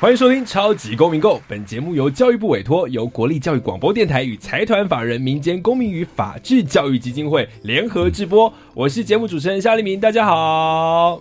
[0.00, 8.52] 欢迎收听《超级公民购》，本节目由教育部委托，由国立教育广播电台与财团法人民间公民与法治教育基金会联合制播。
[8.74, 11.20] 我是节目主持人夏立明，大家好。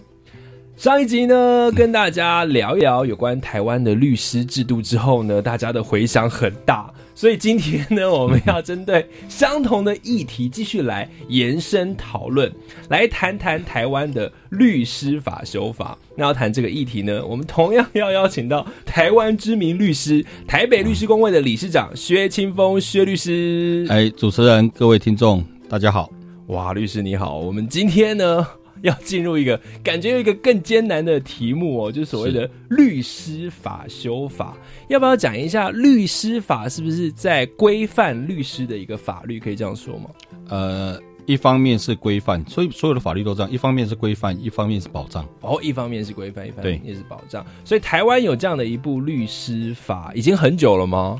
[0.75, 6.94] 上一集呢，跟大家聊一聊有关台湾的律师制度之后呢，大家的回响很大。
[7.17, 12.52] 所以今天呢，我们要针对相同的议题继续来延伸讨论，
[12.89, 15.98] 来谈谈台湾的律师法修法。
[16.16, 23.88] 那要谈这个议题呢，我们同样要邀请到台湾知名律师、台北律师公会的理事长薛清峰薛律师。
[23.89, 26.11] 哎，主持人、各位听众，大家好！
[26.50, 28.45] 哇，律师你好，我们今天呢？
[28.81, 34.58] 要进入一个感觉有一个更艰难的题目哦，就是所谓的律师法修法。
[34.88, 39.39] 要不要讲一下律师法是不是在规范律师的一个法律？
[39.39, 40.09] 可以这样说吗？
[40.50, 43.52] 呃，一方面是规范，所以所有的法律都这样。
[43.52, 45.28] 一方面是规范，一方面是保障。
[45.41, 47.45] 哦，一方面是规范，一方面也是保障。
[47.66, 51.19] 所以台湾有这样的一部律师法，已经很久了吗？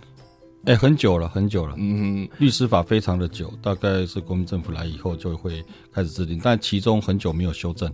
[0.66, 1.76] 哎，很久了，很久了。
[1.78, 7.90] 嗯，律师法非常的久，大概是国民政府来以后就会开始制定，但其中很久没有修正。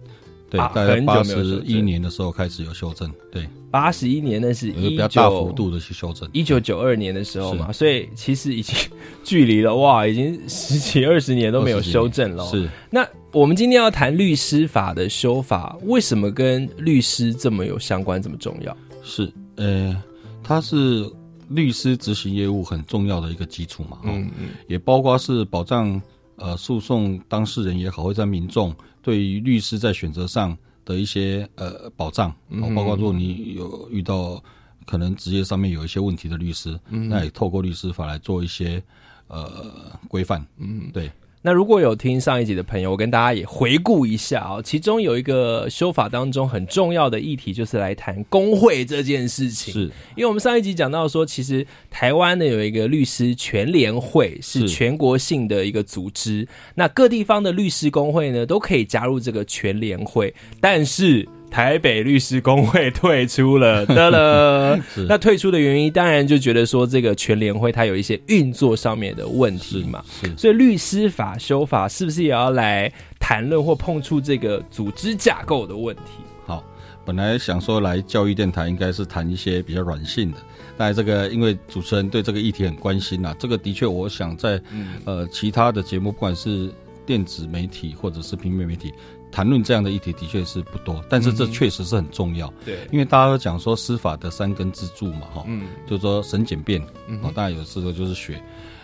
[0.49, 3.11] 对，大概八十一年的时候开始有修正。
[3.31, 6.27] 对，八十一年那是一比较大幅度的去修正。
[6.31, 8.75] 一九九二年的时候嘛，所以其实已经
[9.23, 12.43] 距离了哇，已经十几二十年都没有修正了。
[12.47, 12.67] 是。
[12.89, 18.75] 那我们今天要谈律师法的修法，为什么跟律师这么有相关，这么重要？
[19.03, 19.95] 是，呃，
[20.43, 21.07] 它是。
[21.49, 26.01] 律师执行业务很重要的一个基础嘛，嗯嗯，也包括是保障
[26.37, 32.33] 呃诉讼当事人也好，或者民众对于律师在选择上的一些呃保障，
[32.75, 34.43] 包括如果你有遇到
[34.85, 37.07] 可能职业上面有一些问题的律师，嗯。
[37.07, 38.83] 那也透过律师法来做一些
[39.27, 41.11] 呃规范，嗯，对。
[41.45, 49.73] 那如果有听上一集的朋友，我跟大家也回顾一下啊，其中有一个修法当中很重要的议题，就是来谈工会这件事情。
[49.73, 49.81] 是，
[50.15, 61.27] 因为我们上一集讲到说，其实台湾呢有一个律师全联会，是全国性的一个组织，那各地方的律师工会呢都可以加入这个全联会，但是。
[61.53, 64.75] 台北律师工会退出了， 得了。
[65.07, 70.03] 那退出的原因，当然就觉得说这个全联会它有一些运作上面的问题嘛。
[70.19, 76.23] 是，所以律师法修法是不是也要来谈论或碰触这个组织架构的问题？
[76.47, 76.63] 好，
[77.05, 80.37] 本来想说来教育电台应该是谈一些比较软性的，
[80.75, 84.59] 但这个因为主持人对这个议题很关心呐，这个的确我想在
[85.05, 86.71] 呃其他的节目，不管是
[87.05, 88.91] 电子媒体或者是平面媒体。
[89.33, 92.53] 谈论这样的议题的确是不多，但是这确实是很重要。
[92.63, 96.79] 对，因为大家都讲说司法的三根支柱嘛，哈，嗯，就是说审检辩，
[97.23, 98.39] 哦，当然有时候就是学。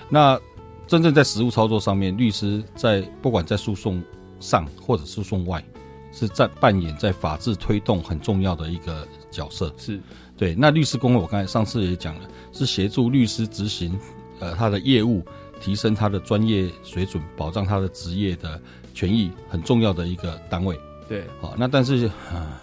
[0.09, 0.39] 那
[0.87, 4.03] 真正在实务操作上面，律师在不管在诉讼
[4.39, 5.63] 上或者诉讼外，
[6.11, 9.71] 是在扮演在法治推动很重要的一个角色。
[9.77, 10.01] 是
[10.35, 10.55] 对。
[10.55, 13.95] 那律师工会我刚才上次也讲了，是协助律师执行
[14.39, 15.23] 呃他的业务，
[15.59, 18.59] 提升他的专业水准，保障他的职业的。
[18.91, 20.77] 权益很重要的一个单位，
[21.07, 22.59] 对，好，那但是啊，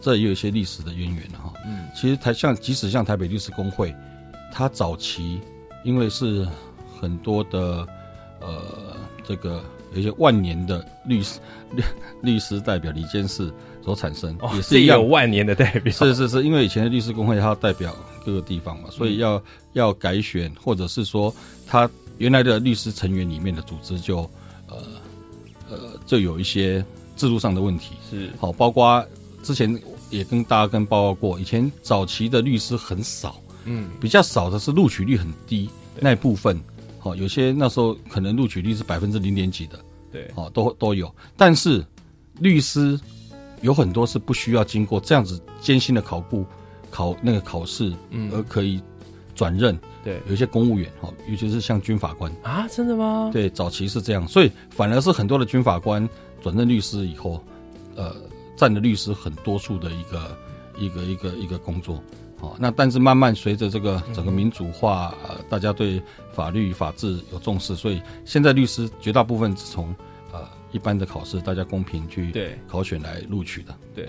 [0.00, 1.52] 这也有一些历史的渊源哈。
[1.64, 3.94] 嗯，其实台像即使像台北律师工会，
[4.50, 5.40] 它早期
[5.84, 6.44] 因为是
[7.00, 7.86] 很多的
[8.40, 9.62] 呃这个
[9.92, 11.38] 有一些万年的律师
[11.70, 11.82] 律
[12.22, 13.52] 律师代表李监事
[13.84, 15.92] 所产生，也是一样万年的代表。
[15.92, 17.94] 是是是，因为以前的律师工会它代表
[18.24, 19.40] 各个地方嘛，所以要
[19.74, 21.32] 要改选，或者是说
[21.68, 21.88] 他
[22.18, 24.18] 原来的律师成员里面的组织就
[24.68, 24.76] 呃。
[25.70, 26.82] 呃，就有一些
[27.14, 28.30] 制度上的问题，是。
[28.40, 29.06] 好，包括
[29.42, 35.68] 之前也跟大家跟报告过，以前早期的律师很少，嗯，比较少的是录取率很低
[36.00, 36.58] 那部分，
[36.98, 39.78] 好，有些那时候可能录取率是百分之零点几的，
[40.10, 41.84] 对，好，都都有，但是
[42.40, 42.98] 律师
[43.60, 46.46] 有很多是不需要经过这样子艰辛的考顾
[46.90, 48.80] 考那个考试，嗯，而可以
[49.34, 49.78] 转任。
[50.08, 53.28] 对，有一些公务员哈，尤其是像军法官啊，真的吗？
[53.30, 56.08] 对，早期是这样，所以反而是很多的军法官
[56.40, 57.44] 转任律师以后，
[57.94, 58.16] 呃，
[58.56, 60.38] 占了律师很多数的一个
[60.78, 62.02] 一个一个一个工作。
[62.40, 66.00] 好，那但是慢慢随着这个整个民主化，呃，大家对
[66.32, 69.94] 法律法治有重视，所以现在律师绝大部分是从
[70.32, 70.40] 呃
[70.72, 73.74] 一般的考试，大家公平去对考选来录取的。
[73.94, 74.08] 对。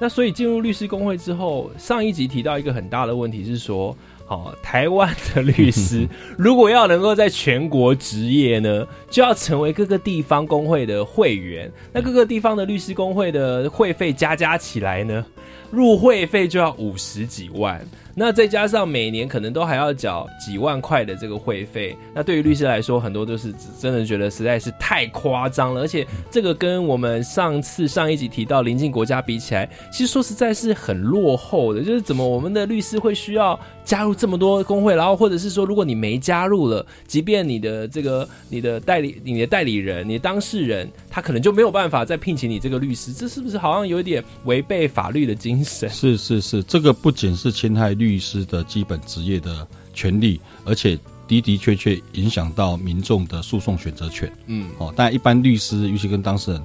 [0.00, 3.96] 那所以进入律师工会之后，上一集提到一个很大的问题是说，
[4.28, 11.72] 好，台湾的律师 如果要能够在全国执业呢，就要成为各个地方工会的会员。
[11.94, 15.24] 那各个地方的律师工会的会费加加起来呢，
[15.70, 17.82] 入会费就要五十几万。
[18.18, 25.82] 那再加上每年可能都还要缴几万块的这个会费，那对于律师来说，很多都是真的觉得实在是太夸张了。
[25.82, 31.80] 而且这个跟我们上次上一集提到邻近国家比起来，其实说实在是很落后的。
[31.80, 45.88] 就是怎么我们的律师会需要加入这么多工会，然后或者是说，如果你没加入了，即便你的这个你的代理、你的代理人、你的当事人，他可能就没有办法再聘请你这个律师，这是不是好像有点违背法律的精神？
[45.88, 48.07] 是是是，这个不仅是侵害律。
[48.08, 54.32] 律师的基本职业的权利，而且的的确确影响到民众的诉讼选择权。
[54.46, 56.62] 嗯，哦，但一般律师，尤其跟当事人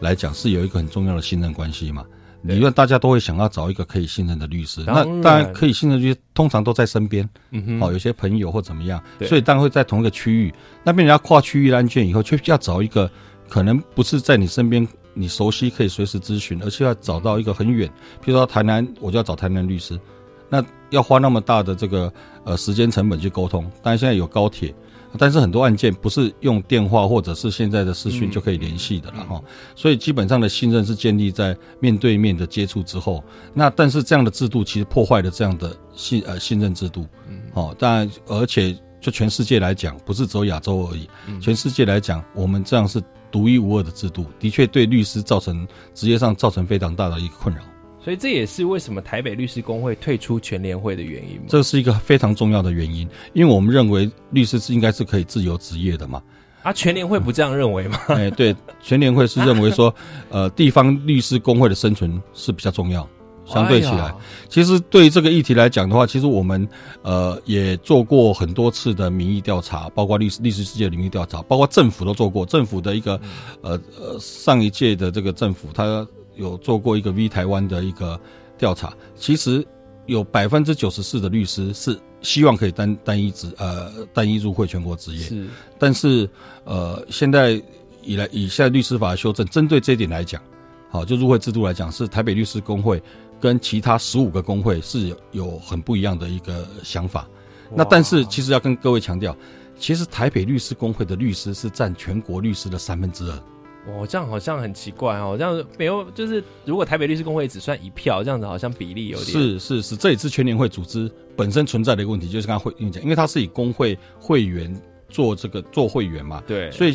[0.00, 2.04] 来讲，是有一个很重要的信任关系嘛。
[2.42, 7.26] 理论大家都会想要找一个可以信任的律师，那当然可以信任律师，通常都在身边。
[7.52, 10.52] 嗯哼，哦，有些朋友或怎么样，所以当然会在同一个区域。
[10.84, 13.10] 那边人家跨区域案件以后，却要找一个
[13.48, 14.86] 可能不是在你身边。
[15.14, 17.86] 你熟悉可以随时咨询，而且要找到一个很远，
[18.24, 20.00] 比如说台南，我就要找台南律师。
[20.48, 22.12] 那要花那么大的这个
[22.44, 24.72] 呃时间成本去沟通，当然现在有高铁，
[25.18, 29.42] 但是很多案件不是用电话或者是现在的视讯就可以联系的了哈，
[29.74, 33.24] 所以基本上的信任是建立在面对面的接触之后。
[33.52, 37.06] 那但是这样的制度其实破坏了这样的信呃信任制度，
[37.54, 41.08] 哦，但而且就全世界来讲，不是只有亚洲而已，
[41.40, 47.62] 全世界来讲，我们这样是独一无二的制度，的确对律师造成职业上造成非常大的一个困扰。
[48.04, 51.40] 所以这也是为什么台北律师工会退出全联会的原因。
[51.46, 56.20] 这是一个非常重要的原因，因为我们认为律师是应该是可以自由职业的嘛。
[56.64, 57.98] 啊，全联会不这样认为吗？
[58.10, 59.94] 哎，对，全联会是认为说，
[60.30, 63.08] 呃，地方律师工会的生存是比较重要。
[63.44, 64.14] 相对起来，
[64.48, 66.66] 其实对于这个议题来讲的话，其实我们
[67.02, 72.46] 呃也做过很多次的民意调查，包括律师律师世界的民意调查，包括政府都做过。
[72.46, 73.20] 政府的一个
[73.60, 76.06] 呃呃上一届的这个政府，他。
[76.34, 78.18] 有做过一个 V 台湾的一个
[78.56, 79.66] 调查，其实
[80.06, 85.46] 有百分之九十四的律师是希望可以单单一职呃单一入会全国职业，是，
[85.78, 86.28] 但是
[86.64, 87.62] 呃现在
[88.02, 90.42] 以来以现在律师法的修正，针对这一点来讲，
[90.88, 93.02] 好就入会制度来讲，是台北律师工会
[93.40, 97.28] 跟其他十五个工会是有有很不一样的一个想法。
[97.74, 99.36] 那但是其实要跟各位强调，
[99.78, 103.42] 其实台北律师工会的律师是占全国律师的三分之二。
[103.84, 114.72] 哦，这样好像很奇怪哦，这样没有，就是如果台北律师工会只算一票，这样子好像比例有点是是是，这也是全联会组织本身存在的一个问题，就是刚刚会跟你讲，因为它是以工会会员
[115.08, 116.94] 做这个做会员嘛，对，所以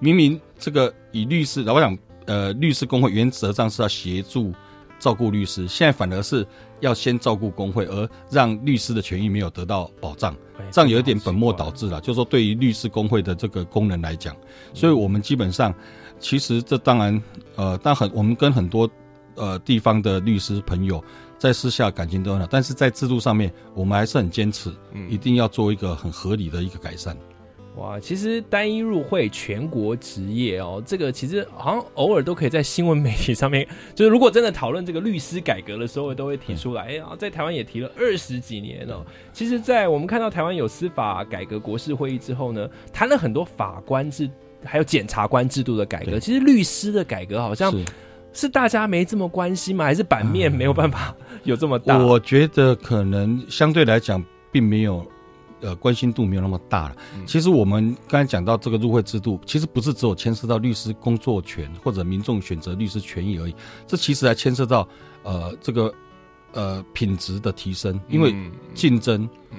[0.00, 1.96] 明明这个以律师，我想
[2.26, 4.52] 呃，律师工会原则上是要协助
[4.98, 6.44] 照顾律师，现在反而是
[6.80, 10.34] 要先照顾工会，而让律师的权益没有得到保障，
[10.72, 12.00] 这样有一点本末倒置了。
[12.00, 14.36] 就是说，对于律师工会的这个功能来讲，
[14.72, 15.72] 所以我们基本上。
[16.18, 17.22] 其实这当然，
[17.56, 18.88] 呃，但很我们跟很多
[19.34, 21.02] 呃地方的律师朋友
[21.38, 24.72] 在私下感情都很好，但是在制度上面，我们还是很坚持，
[25.08, 27.16] 一定要做一个很合理的一个改善。
[27.76, 36.82] 哇，其实单一入会全国职业哦，这个其实好像偶尔都可以在新闻媒体上面，就是如果真的讨论这个律师改革的时候，都会提出来。
[36.84, 39.04] 哎呀，在台湾也提了二十几年哦。
[39.32, 44.30] 其实，在我们看到台湾有司法改革国事会议之后呢，谈了很多法官制。
[44.64, 47.72] 还有检察官制度的改革，其实律师的改革好像
[48.32, 49.84] 是大家没这么关心吗？
[49.84, 51.98] 还是版面没有办法 有这么大？
[51.98, 55.06] 我觉得可能相对来讲，并没有
[55.60, 56.96] 呃关心度没有那么大了。
[57.26, 63.54] 其实我们刚才讲到这个入会制度，其实不是只有牵涉到律师工作权或者民众选择律师权益而已，
[63.86, 64.88] 这其实还牵涉到
[65.22, 65.94] 呃这个
[66.52, 68.34] 呃品质的提升，因为
[68.74, 69.58] 竞争，嗯，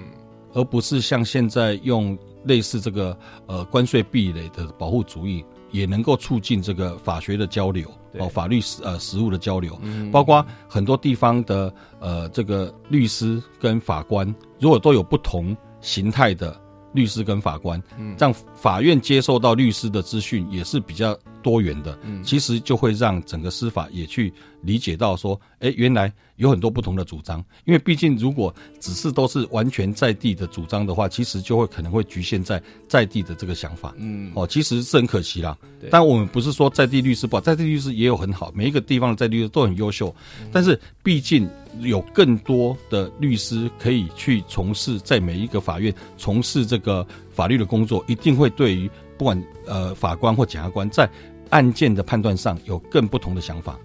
[0.54, 2.18] 而不是像现在用。
[2.46, 9.78] 类似这个呃关税壁垒的保护主义，也能够促进这个法学的交流哦，法律实呃实务的交流，
[10.12, 16.60] 包括很多地方的呃这个律师跟法官，如果都有不同形态的
[16.94, 17.82] 律师跟法官，
[18.18, 24.34] 让法院接受到律师的资讯也是比较多元的，嗯其实就会让整个司法也去
[24.64, 26.12] 理解到说，哎，原来。
[26.38, 33.94] 有很多不同的主张，因为毕竟如果只是都是完全在地的主张的话，其实就会可能会局限在在地的这个想法。
[33.96, 35.58] 嗯，哦，其实是很可惜啦。
[35.90, 40.14] 但我们不是说在地律师不好，在地律师也有很好，每一个地方的在地律师都很优秀。
[40.52, 41.50] 但是毕竟
[41.80, 51.10] 有更多的律师可以去从事在每一个法院从事这个法律的工作，一定会对于不管呃法官或检察官在
[51.50, 53.80] 案件的判断上有更不同的想法。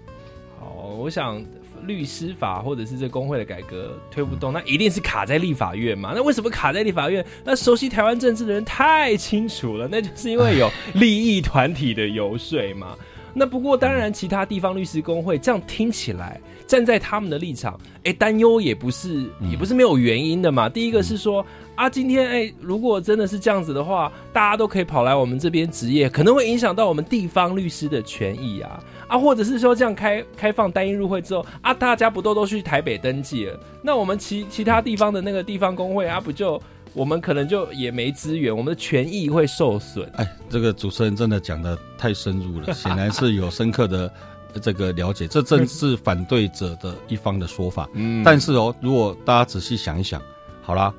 [0.59, 1.43] 好，我想。
[1.87, 6.11] 律师法或者是这工会的改革推不动，那一定是卡在立法院嘛？
[6.13, 7.25] 那为什么卡在立法院？
[7.43, 12.95] 那熟悉台湾政治的人太清楚了，那就是因为有利益团体的游说嘛。
[13.33, 16.39] 那不过当然，其他地方律师工会这样听起来，
[16.71, 20.69] 站在他们的立场，哎，担忧也不是也不是没有原因的嘛。
[20.69, 33.59] 第一个是说啊，今天哎，如果真的是这样子的话，大家都可以跑来我们这边执业，可能会影响到我们地方律师的权益啊啊，或者是说这样开开放单一入会之后啊，大家不都都去台北登记了？
[33.83, 36.57] 那我们其其他地方的那个地方工会啊，不就？
[36.93, 40.05] 我们可能就也没资源，我们的权益会受损。
[40.17, 44.11] 哎，这个主持人真的讲的太深入了， 显然是有深刻的
[44.59, 45.27] 这个了解。
[45.27, 47.87] 这正是反对者的一方的说法。
[47.93, 50.21] 嗯，但是哦，如果大家仔细想一想，
[50.61, 50.93] 好啦，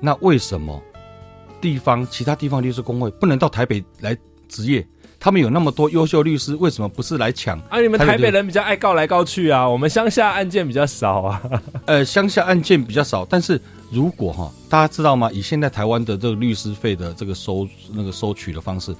[0.00, 0.82] 那为什么
[1.60, 4.16] 地方其他地方律师工会不能到台北来
[4.48, 4.86] 执业？
[5.18, 7.58] 他们有那么多优秀律师，为什么不是来抢？
[7.70, 11.42] 啊，你们台北人比较爱告来告去啊，我们乡下案件比较少啊。
[11.86, 13.58] 呃，乡下案件比较少，但是
[13.90, 15.30] 如果哈，大家知道吗？
[15.32, 18.94] 以现在台湾的这个律师费的这个收那个收取的方式，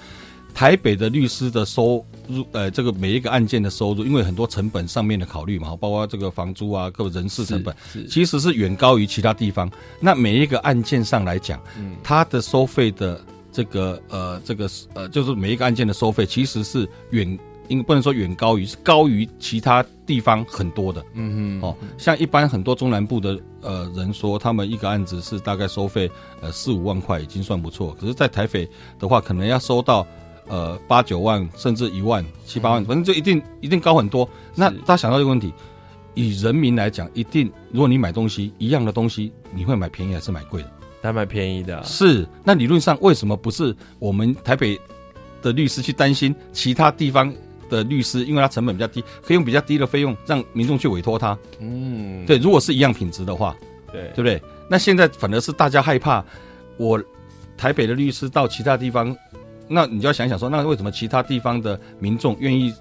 [0.56, 7.76] 台北的律师的收入，呃，这个每一个案件的收入，因为很多成本上面的考虑嘛，包括这个房租啊，各人事成本，
[8.08, 9.70] 其实是远高于其他地方。
[10.00, 13.20] 那每一个案件上来讲，嗯，它的收费的。
[13.52, 21.02] 这个呃，这个呃，就是每一个案件的收费其实是远，应不能说远高于，是高于其他地方很多的。
[21.14, 21.62] 嗯嗯。
[21.62, 26.10] 哦，像一般很多中南部的呃人说，他们一个案子是大概收费
[26.42, 30.06] 呃四五万块已经算不错，可是，在台北的话，可能要收到
[30.48, 34.28] 呃八九万甚至一万七八万，反正就一定一定高很多。
[34.54, 35.52] 那大家想到一个问题，
[36.14, 40.70] 以人民来讲，一定如果你买东西一样的东西，你会买便宜还是买贵的？
[41.02, 44.76] 还买便宜的，是那理论上为什么不是我们台北
[45.40, 47.32] 的律师去担心其他地方
[47.68, 51.38] 的律师，因为他成本比较低，可以用比较低的费用让民众去委托他。
[51.60, 53.54] 嗯，对，如果是一样品质的话，
[53.92, 54.42] 对，对不对？
[54.68, 56.24] 那现在反而是大家害怕，
[56.76, 57.00] 我
[57.56, 59.16] 台北的律师到其他地方，
[59.68, 62.72] 那你就要想想说，那为什么其他地方的民众愿意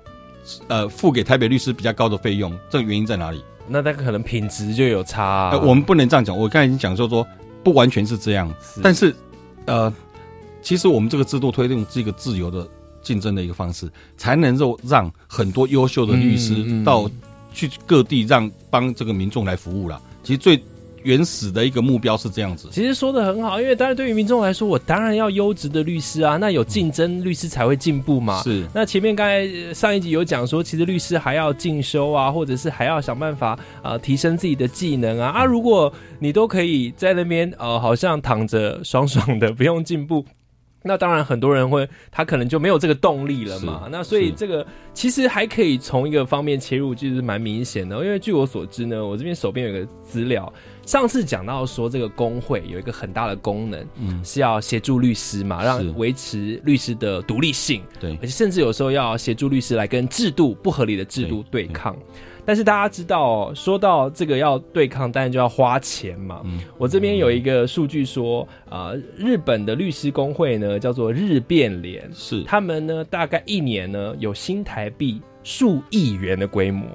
[0.67, 2.55] 呃付给台北律师比较高的费用？
[2.69, 3.43] 这个原因在哪里？
[3.67, 5.57] 那那可能品质就有差。
[5.63, 7.25] 我们不能这样讲，我刚才已经讲说说。
[7.63, 8.47] 不完全是这样，
[8.83, 9.11] 但是，
[9.65, 9.91] 呃，
[10.61, 12.67] 其实我们这个制度推动是一个自由的
[13.01, 17.09] 竞争的一个方式，才能够让很多优秀的律师到
[17.51, 19.99] 去各地让帮这个民众来服务了。
[20.21, 20.63] 其实最。
[21.05, 28.41] 原始的一个目标是这样子，其实说的很好，因为当然对于民众来说，我当然要优质的律师啊，那有竞争，律师才会进步嘛。
[28.41, 35.29] 是，那前面刚才上一集有讲说，其实律师还要进修啊，或者是还要想办法啊，提升自己的技能啊。
[35.29, 40.25] 啊，如果你都可以在那边呃，好像躺着爽爽的，不用进步。
[40.87, 43.87] 那当然，很多人会，他可能就没有这个动力了嘛。
[43.89, 47.95] 那所以这个其实还可以从一个方面切入，就是蛮明显的。
[48.05, 50.53] 因为据我所知呢，我这边手边有个资料，
[50.85, 61.95] 上次讲到说这个工会有一个很大的功能，嗯，是要协助律师嘛，让维持律师的独立性，对，而且甚至有时候要协助律师来跟制度不合理的制度对抗。
[62.47, 66.41] 但是大家知道，说到这个要对抗，当然就要花钱嘛。
[66.43, 66.59] 嗯。
[66.77, 72.43] 我这边有一个数据说，啊，日本的律师工会呢叫做日变联，是。
[72.43, 76.87] 他们呢大概一年呢有新台币数亿元的规模，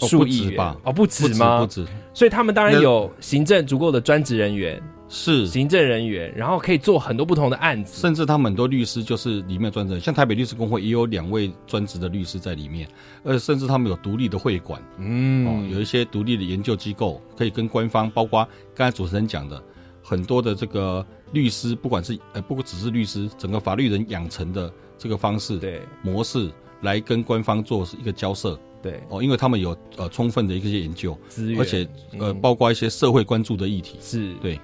[0.00, 0.74] 数亿元。
[0.84, 1.60] 哦，不止吗？
[1.60, 4.82] 不止，所以他们当然有行政足够的专职人员。
[5.10, 5.46] 是。
[5.46, 12.86] 行政人员，然后可以做很多不同的案子，甚至他们很多律师就是里面专职，像台北律师工会也有两位专职的律师在里面，
[13.22, 19.62] 呃，甚至他们有独立的会馆，嗯，有一些独立的研究机构，可以跟官方，包括刚才主持人讲的
[20.02, 25.80] 很多的这个律师，不管是呃，不只是律师，整个法律人养成的这个方式对。
[26.02, 26.50] 模式
[26.82, 31.86] 来跟官方做一个交涉，对哦，因为他们有呃充分的一些研究资源，而且
[32.18, 34.60] 呃，包括一些社会关注的议题，是对。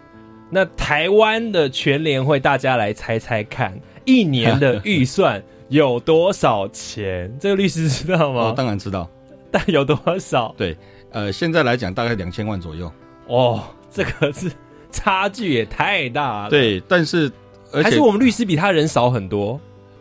[0.51, 7.35] 那台湾的全联会，大家来猜猜看，一年的预算有多少钱？
[7.41, 8.53] 这个律师知道吗？
[8.57, 9.11] 当然知道，
[9.51, 10.55] 但有多少？
[10.57, 10.77] 对，
[11.11, 12.93] 呃，现在来讲大概两千万左右。
[13.27, 14.53] 哦，这个是
[14.93, 16.51] 差距也太大了。
[16.51, 17.33] 对，但是
[17.73, 19.59] 还是我们律师比他人少很多。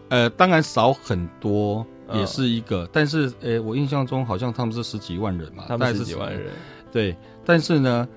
[0.09, 2.89] 呃，当然少很多，也是一个。
[2.91, 6.51] 但是，呃，我印象中好像他们是十几万人嘛，他们十几万人。
[6.91, 8.07] 对，但是呢，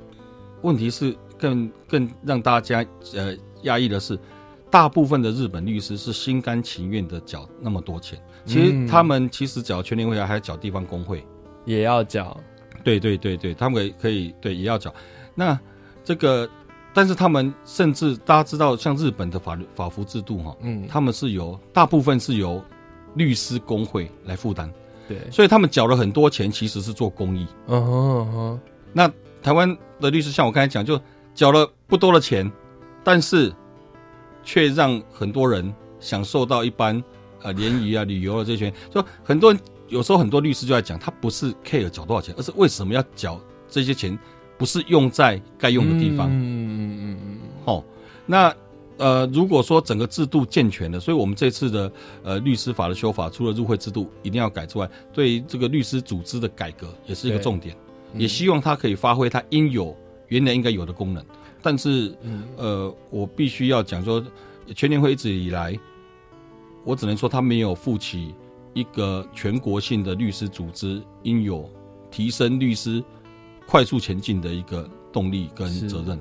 [0.62, 1.16] 问题是。
[1.38, 2.82] 更更让大家
[3.14, 4.18] 呃压抑的是，
[4.70, 8.18] 大部分的日本律师是心甘情愿的缴那么多钱。
[8.46, 11.22] 其实他们其实缴全联会还要缴地方工会，
[11.66, 12.34] 也要缴。
[12.82, 14.90] 对对对对，他们可以可以对也要缴。
[15.34, 15.60] 那
[16.02, 16.48] 这个，
[16.94, 22.64] 但是他们甚至大家知道，像日本的法律法服制度哈，嗯，他们是由大部分是由
[23.16, 24.72] 律师工会来负担。
[25.08, 27.46] 对，所以他们缴了很多钱，其实是做公益。
[27.68, 28.60] 嗯哼嗯哼，
[28.92, 31.00] 那台湾的律师像我刚才讲，就
[31.34, 32.50] 缴了不多的钱，
[33.04, 33.52] 但是
[34.42, 37.02] 却让很多人享受到一般
[37.42, 38.74] 呃联谊啊、旅游啊这些权。
[38.92, 44.18] 说很多人有时候很多律师就在讲，他不是 care 缴多少钱，而是为什么要缴这些钱，
[44.58, 46.28] 不是用在该用的地方。
[46.28, 47.84] 嗯嗯嗯嗯哦，
[48.26, 48.52] 那
[48.98, 57.76] 呃，如果说整个制度健全了，所以我们这次的呃律师法的修法，除了入会制度一定要改之外，对于这个律师组织的改革也是一个重点，
[58.14, 59.94] 嗯也希望它可以发挥它应有
[60.28, 61.24] 原来应该有的功能。
[61.60, 64.24] 但是嗯呃，我必须要讲说，
[64.74, 65.78] 全联会一直以来，
[66.84, 68.34] 我只能说他没有负起
[68.72, 71.68] 一个全国性的律师组织应有
[72.10, 73.02] 提升律师
[73.66, 76.18] 快速前进的一个动力跟责任。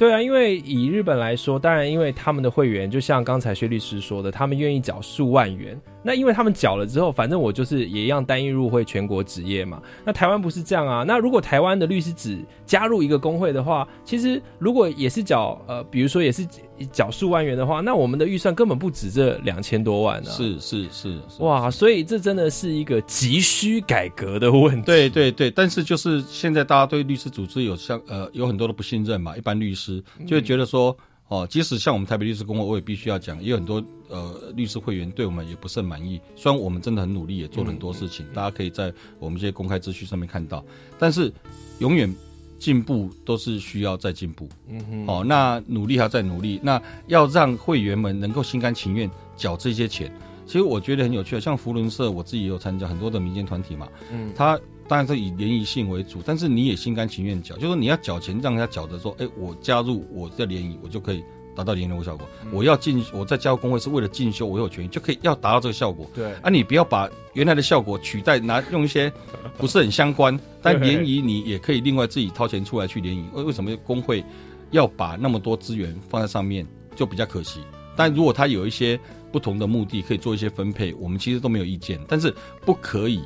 [0.00, 0.12] 对。
[0.12, 5.78] 啊，因为以日本来说，当然因为他们的会员，就像刚才薛律师说的，他们愿意缴数万元。
[6.02, 9.82] 那因为他们缴了之后，反正我就是也一样单一入会全国职业嘛。
[10.04, 11.04] 那台湾不是这样啊？
[11.06, 16.46] 那如果台湾的律师只加入一个工会的话，其实如果也是缴呃，比如说也是
[16.90, 20.30] 缴数万元的话，那我们的预算根本不止这两千多万啊。
[20.30, 24.82] 是是是，是哇，所以这真的是一个急需改革的问题。
[24.86, 30.96] 对对对，但是就是现在大家对律师组织有像呃有很多的不信任嘛，一般律师就会觉得说，
[31.30, 36.20] 哦，即使像我们台北律师工会，我也必须要讲，也有很多呃律师会员对我们也不甚满意。
[36.34, 40.64] 虽然我们真的很努力，也做了很多事情，大家可以在我们这些公开资讯上面看到，
[40.98, 41.32] 但是
[41.78, 42.12] 永远
[42.58, 44.48] 进步都是需要再进步。
[44.68, 50.12] 嗯哼，哦，那努力还要再努力，那要让会员们能够心甘情愿缴这些钱。
[50.46, 54.58] 其实我觉得很有趣啊，像福伦社，我自己也有参加很多的民间团体嘛，嗯，他
[54.90, 61.22] 当然是以联谊性为主，但是你也心甘情愿缴，就是说你要缴钱让人家缴的说，哎，我加入我在联谊，我就可以
[61.54, 62.26] 达到联谊的效果。
[62.50, 66.10] 我要进，我在加入工会是为了进修，我有权益就可以要达到这个效果。
[66.12, 69.12] 对，啊，你不要把原来的效果取代拿用一些
[69.58, 73.24] 不是很相关， 但联谊你也可以另外自己掏钱出来去联谊。
[73.32, 74.24] 为为什么工会
[74.72, 76.66] 要把那么多资源放在上面，
[76.96, 77.60] 就比较可惜。
[77.94, 78.98] 但如果他有一些
[79.30, 82.00] 不同的目的，可以做一些分配，我们其实都没有意见。
[82.08, 83.20] 但是不可以，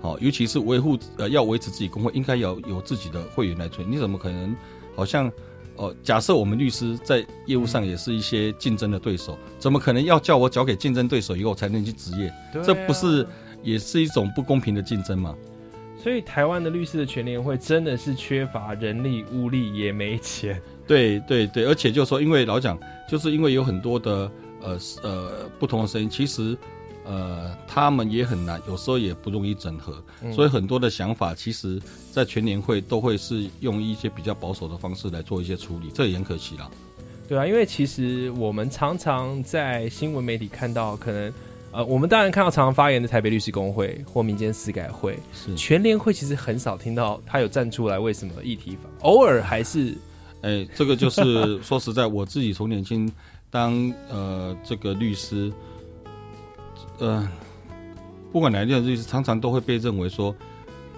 [0.00, 3.90] 好、尤其是维护呃要维持自己工会，应该要有自己的会员来存。
[3.90, 4.54] 你怎么可能
[4.94, 5.30] 好像？
[5.76, 12.28] 哦，假设我们律师在业务上也是一些竞争的对手，怎么可能要叫我交给竞争对手以后才能去执业？
[12.28, 13.26] 啊这不是
[13.62, 15.34] 也是一种不公平的竞争吗？
[15.96, 20.60] 所以台湾的律师的全联会真的是缺乏人力、物力，也没钱。
[20.86, 26.54] 对对对，而且就说，因为老讲，就是因为有很多的呃呃不同的声音，其实
[27.10, 30.00] 呃他们也很难，有时候也不容易整合，
[30.32, 31.80] 所以很多的想法，其实
[32.12, 36.70] 在全年会都会是用一些比较保守的方式来做一些处理，这也很可惜啦。
[37.28, 41.32] 对啊，因为其实我们常常在新闻媒体看到，可能
[41.72, 49.96] 呃，我们当然看到常常发言的台北律师工会或民间司改会，是，全联会其实很少听到他有站出来为什么议题法，偶尔还是
[50.42, 53.10] 哎，这个就是说实在，我自己从年轻
[53.50, 55.52] 当呃这个律师，
[57.00, 57.26] 呃，
[58.30, 60.34] 不管哪一件律师，常常都会被认为说，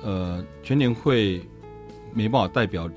[0.03, 1.41] 呃，全联会
[2.13, 2.91] 没办法代表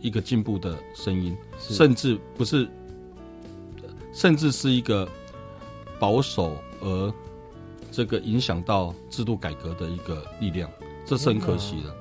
[0.00, 2.68] 一个进步的声音，甚至不是，
[4.12, 5.08] 甚至是一个
[5.98, 7.14] 保守而
[7.90, 10.70] 这个影响到制度改革的一个力量，
[11.06, 11.94] 这是很可惜的。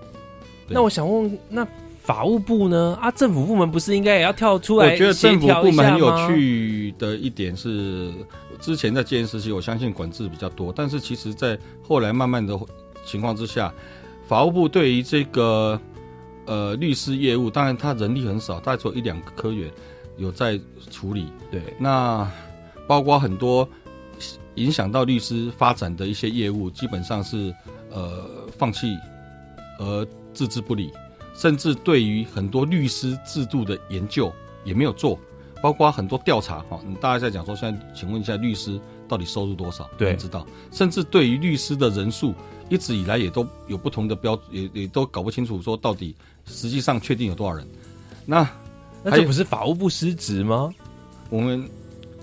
[0.68, 1.66] 那我想问，那
[2.02, 2.98] 法务部呢？
[3.00, 8.12] 啊，政府部门不是应该也要跳出来我觉得政府部门很有，趣的一点是，
[8.60, 12.60] 之前在戒严时期，我相信管制比较多，但是其实，在后来慢慢的
[13.06, 13.72] 情况之下，
[14.28, 15.80] 法务部对于这个
[16.46, 19.70] 呃律师业务，当然他人力很少，大概只有一两个科员
[20.18, 20.60] 有在
[20.90, 21.32] 处理。
[21.52, 22.30] 对，那
[22.88, 23.68] 包括很多
[24.56, 27.54] 影响到律师发展的一些业务，基本上是
[27.92, 28.26] 呃
[28.58, 28.98] 放弃
[29.80, 30.92] 而置之不理，
[31.34, 34.32] 甚至对于很多律师制度的研究
[34.64, 35.20] 也没有做，
[35.62, 39.90] 包括很多调查哈，你大家在讲说，现在请问一下律师到底收入多少？
[39.98, 42.34] 对知道，甚至对于律师的人数，
[42.70, 46.16] 一直以来也都有不同的标，也也都搞不清楚说到底
[46.46, 47.68] 实际上确定有多少人。
[48.26, 48.48] 那
[49.04, 50.74] 那这不是法务部失职吗？
[51.30, 51.68] 我们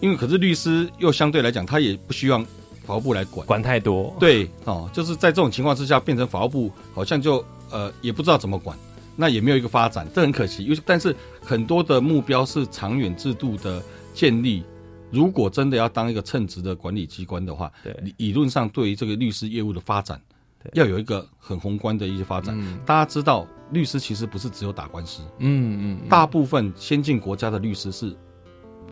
[0.00, 2.44] 因为可是律师又相对来讲，他也不希望
[2.84, 3.46] 法务部来管。
[3.46, 8.78] 管太多，对哦，就是在这种情况之下，变成法务部好像就呃也不知道怎么管，
[9.20, 10.62] 那也没有一个发展，这很可惜。
[10.62, 13.82] 因为但是很多的目标是长远制度的
[14.14, 14.62] 建立。
[15.10, 20.20] 如果真的要当一个称职的管理机关的话，对理理论上对于这个律师业务的发展，
[20.62, 22.54] 对要有一个很宏观的一些发展。
[22.60, 28.14] 嗯大家知道，律师其实不是只有打官司，嗯嗯，大部分先进国家的律师是，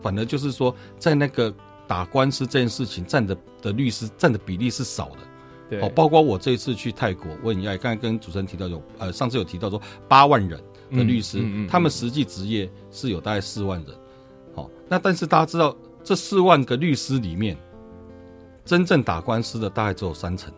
[0.01, 1.55] 反而就是说，在那个
[1.87, 5.19] 打官司这件事情占的的律师占的比例是少的，
[5.69, 5.81] 对。
[5.81, 10.61] 哦，包括我这一次去泰国，我很讶异，刚才跟主持人提到有，呃，上次有提到说八万人
[10.93, 11.69] 的律师，嗯嗯嗯。
[11.69, 13.95] 他们实际职业是有大概四万人，
[14.55, 17.57] 好、那但是大家知道，这四万个律师里面，
[18.65, 20.53] 真正打官司的大概只有三成，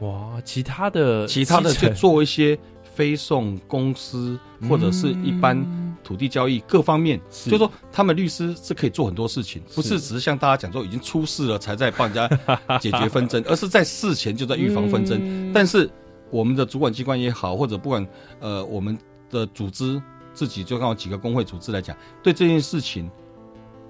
[0.00, 1.88] 哇，其他的其他的七成。
[1.90, 2.58] 就做一些
[2.94, 5.56] 非送公司或者是一般
[6.02, 7.50] 土地交易各方面，是。
[7.50, 12.28] 就说他们律师是可以做很多事情，不是只是像大家讲说已经出事了才在帮人家
[12.78, 15.18] 解决纷争，而是在事前就在预防纷争。
[15.22, 15.52] 嗯。
[15.52, 15.90] 但是
[16.30, 18.06] 我们的主管机关也好，或者不管
[18.40, 18.96] 呃我们
[19.30, 20.00] 的组织
[20.32, 23.10] 自己，就刚好几个工会组织来讲，对这件事情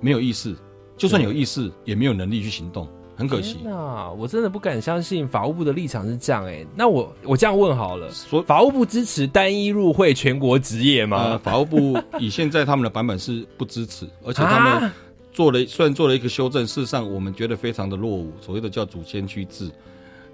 [0.01, 0.55] 没有意识，
[0.97, 4.11] 就算有意识，也没有能力去行动，很可惜啊。
[4.11, 11.41] 我真的不敢相信法务部的立场是这样哎、那我我这样问好了，所法务部支持单一入会全国职业呃，吗？
[11.43, 14.95] 法务部 以现在他们的版本是不支持，而且他们啊
[15.33, 19.71] 做了虽然做了一个修正，事实上我们觉得非常的落伍，所谓的叫主先驱制。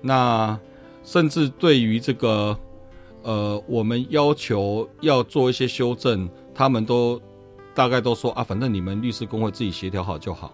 [0.02, 0.58] 那
[1.04, 2.56] 甚至对于这个
[3.22, 7.20] 呃，我们要求要做一些修正，他们都
[7.74, 10.52] 大概都说啊，反正你们律师工会自己协调好就好，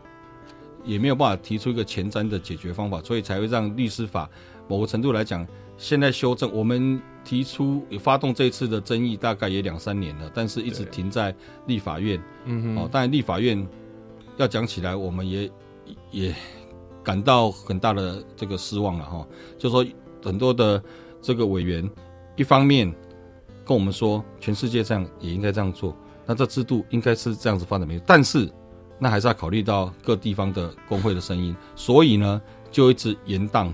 [0.87, 4.31] 也没有办法提出一个前瞻的解决方法，所以才会让律师法
[4.69, 5.47] 某个程度来讲，
[5.77, 11.35] 现在修正我们提出发动这一次的争议，大概也两三年了，但是一直停在
[11.67, 12.23] 立法院。
[12.45, 13.67] 嗯哦，当然立法院
[14.37, 15.51] 要讲起来，我们也
[16.13, 16.35] 也
[17.03, 19.27] 感到很大的这个失望了哈。
[19.59, 19.85] 就说
[20.23, 20.83] 很多的
[21.21, 21.89] 这个委员，
[22.37, 22.93] 一方面
[23.65, 28.49] 跟我们说，全世界这样也应该这样做，那这制度应该是这样子发展没有，但是
[28.99, 33.71] 那还是要考虑到各地方的工会的声音，所以呢，就一直延宕、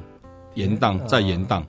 [0.55, 1.63] 延宕再延宕。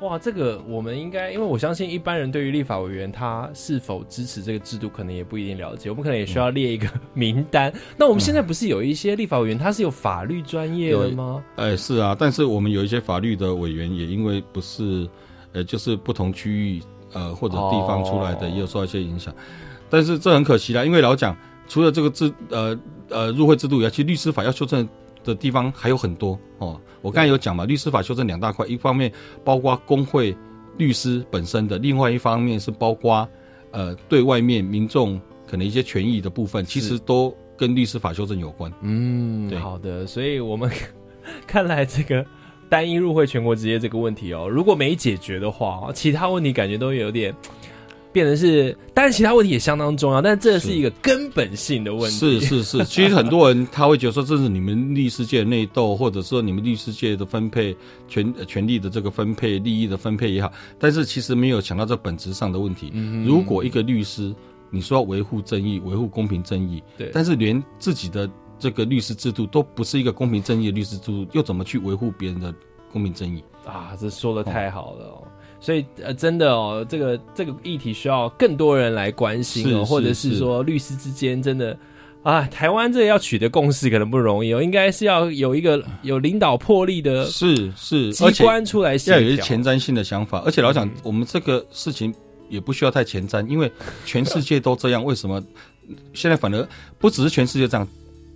[0.00, 5.90] 哇，这个我们应该，因为我相信一般人对于立法委员他是否支持这个制度，可能也不一定了解。
[5.90, 7.70] 我们可能也需要列一个名单。
[7.98, 11.44] 那我们现在不是有一些立法委员他是有法律专业的吗？
[11.56, 15.06] 哎，是啊，但是我们有一些法律的委员也因为不是，
[15.52, 19.34] 呃，就是不同区域呃或者地方出来的，哦也有受到一些影响。
[19.90, 21.36] 但是这很可惜啦，因为老讲，
[21.70, 22.76] 除了这个制呃
[23.08, 24.86] 呃入会制度以外，其实律师法要修正
[25.22, 26.78] 的地方还有很多哦。
[27.00, 29.10] 我刚才有讲嘛，律师法修正两大块，一方面
[29.44, 30.36] 包括工会
[30.76, 33.26] 律师本身的，另外一方面是包括
[33.70, 38.70] 呃对外面民众可能一些权益的部分，其实都跟律师法修正有关。
[38.82, 40.68] 嗯，对好的，所以我们
[41.46, 42.26] 看来这个
[42.68, 47.32] 单一入会全国职业这个问题哦，如果没解决的话，哦其他问题感觉都有点
[48.12, 52.16] 变成是，当然其他问题也相当重要，但这是是一个根本性的问题。
[52.16, 57.76] 是是是， 其实很多人他会觉得说这是你们律师界的内斗，或者说你们律师界的分配
[58.08, 62.90] 权呃权利的这个分配、利益的分配也好，但是其实没有想到这本质上的问题。
[62.94, 64.34] 嗯如果一个律师
[64.70, 72.54] 你说要维护正义、维护公平正义，对但是连自己的这个律师制度都不是一个公平正义的律师制度，又怎么去维护别人的
[72.92, 73.42] 公平正义？
[73.64, 75.22] 啊，这说的太好了哦。
[75.60, 81.76] 所以呃，真的哦，这个这个议题需要更多人来关心哦，或者是是说律师之间真的
[82.22, 92.14] 啊，台湾这要取得共识可能不容易哦，应该是要有一个有领导魄力的是是，机关出来协要有一些前瞻性的想法，而且老讲嗯，我们这个事情
[92.48, 93.70] 也不需要太前瞻，因为
[94.04, 95.42] 全世界都这样，为什么？
[96.14, 96.68] 现在反而
[96.98, 97.86] 不只是全世界这样？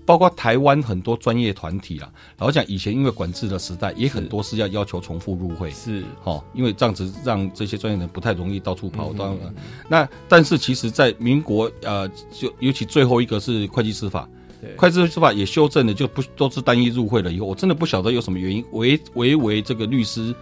[0.06, 9.12] 包括台湾很多专业团体啊，老讲以前因为管制的时代，也很多是要要求重复入会，是哦，因为这样子让这些专业人不太容易到处跑。
[9.12, 9.54] 嗯当然，
[9.88, 14.28] 那但是其实，在民国呃，就尤其最后一个是会计师法，
[14.60, 17.32] 对会计师法也修正了，就不都是单一入会了。
[17.32, 20.34] 以后我真的不晓得有什么原因唯唯唯这个律师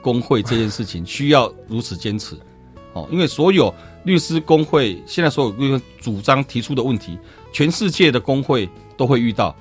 [0.00, 2.36] 工会这件事情 需要如此坚持。
[2.94, 7.18] 哦，因为所有律师工会现在所有律师主张提出的问题，
[7.52, 9.54] 全世界的工会都会遇到，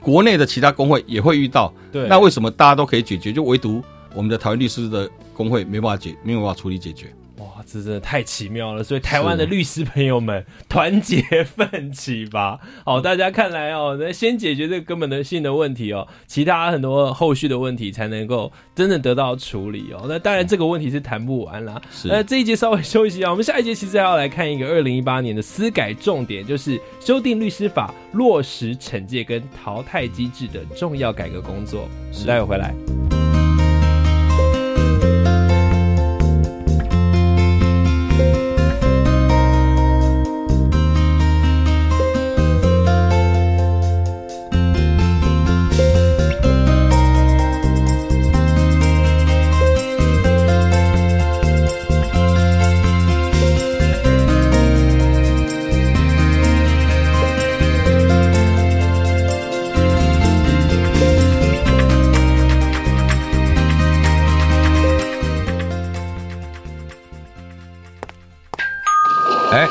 [0.00, 1.72] 国内的其他工会也会遇到。
[1.90, 3.82] 对，那为什么大家都可以解决，就唯独
[4.14, 7.14] 我们的台湾律师的工会没办法解，没有办法处理解决？
[7.38, 8.84] 哇，这真的太奇妙了！
[8.84, 12.60] 所以台湾的律师朋友们，团结奋起吧！
[12.84, 20.06] 好， 大家看来哦，那先解决这个根本的性的问题哦，其他很多后续的问题才能够真正得到处理哦。
[20.08, 21.82] 那当然，这个问题是谈不完啦。
[21.90, 31.88] 是那这一节稍微休息一下，我们下一节其实还要来看一个二零一八年的司改重点，就是修订律师法，落实惩戒跟淘汰机制的重要改革工作。
[32.24, 33.23] 待会回来。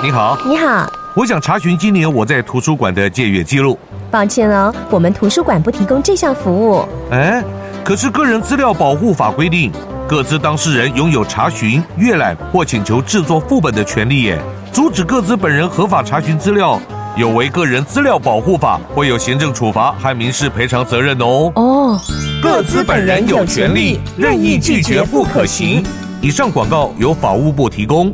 [0.04, 3.80] 哎，你好，你好，我想查询今年我在图书馆的借阅记录。
[4.12, 6.86] 抱歉哦，我们图书馆不提供这项服务。
[7.10, 7.42] 哎，
[7.86, 9.72] 可是个人资料保护法规定，
[10.06, 14.38] 各自当事人拥有查询、阅览或请求制作副本的权利耶。
[14.74, 16.78] 阻止各自本人合法查询资料，
[17.16, 21.50] 有违个人资料保护法，会有行政处罚和民事赔偿责任哦。
[21.56, 22.02] 哦，
[22.44, 25.82] 各自本人有权利任意拒绝不可行。
[26.20, 28.14] 以上广告由法务部提供。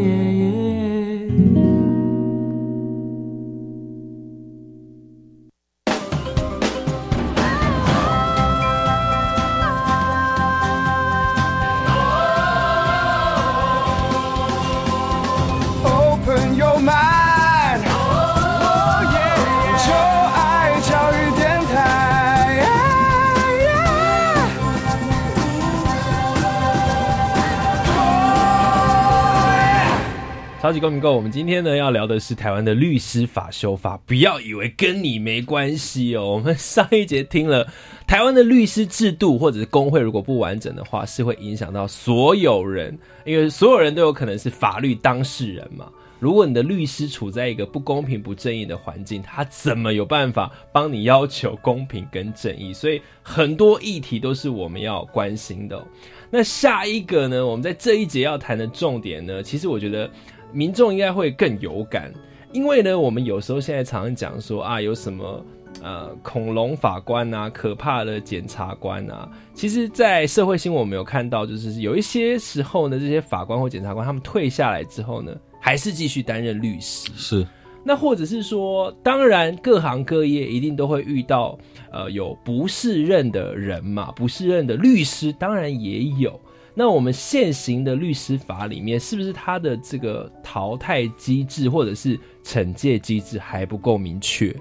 [30.71, 33.99] 超级公民购，我们今天呢要聊的是台湾的律师法修法。
[34.05, 36.35] 不要以为跟你没关系哦。
[36.35, 37.67] 我们上一节听了
[38.07, 45.91] 台湾的律师制度或者是工会，如果不完整的话，是会影响到所有人，因为所有人都有可能是法律当事人嘛。
[46.19, 52.71] 如果你的律师处在一个不公平、不正义的环境，他怎么有办法帮你要求公平跟正义？
[52.71, 55.83] 所以很多议题都是我们要关心的、
[56.29, 57.45] 那下一个呢？
[57.45, 60.07] 我们在这一节要谈的重点呢，其实我觉得
[60.51, 62.11] 民众应该会更有感，
[62.51, 65.45] 因为呢，我们有时候现在常常讲说啊，有什么
[65.81, 77.09] 呃恐龙法官啊，可怕的检察官啊，其实，在社会新闻我们有看到，就是有一些时候呢，这些法官或检察官他们退下来之后呢，还是继续担任律师。
[77.15, 77.47] 是
[77.83, 81.57] 那或者是说，当然各行各业一定都会遇到
[81.91, 86.39] 呃有不适任的人嘛，不适任的律师当然也有。
[86.73, 94.55] 那我们现行的律师法里面，是不是它的这个淘汰机制或者是惩戒机制还不够明确？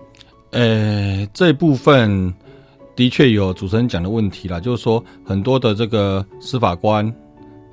[0.50, 2.34] 呃，这部分
[2.96, 7.14] 的确有主持人讲的问题啦，就是说很多的这个司法官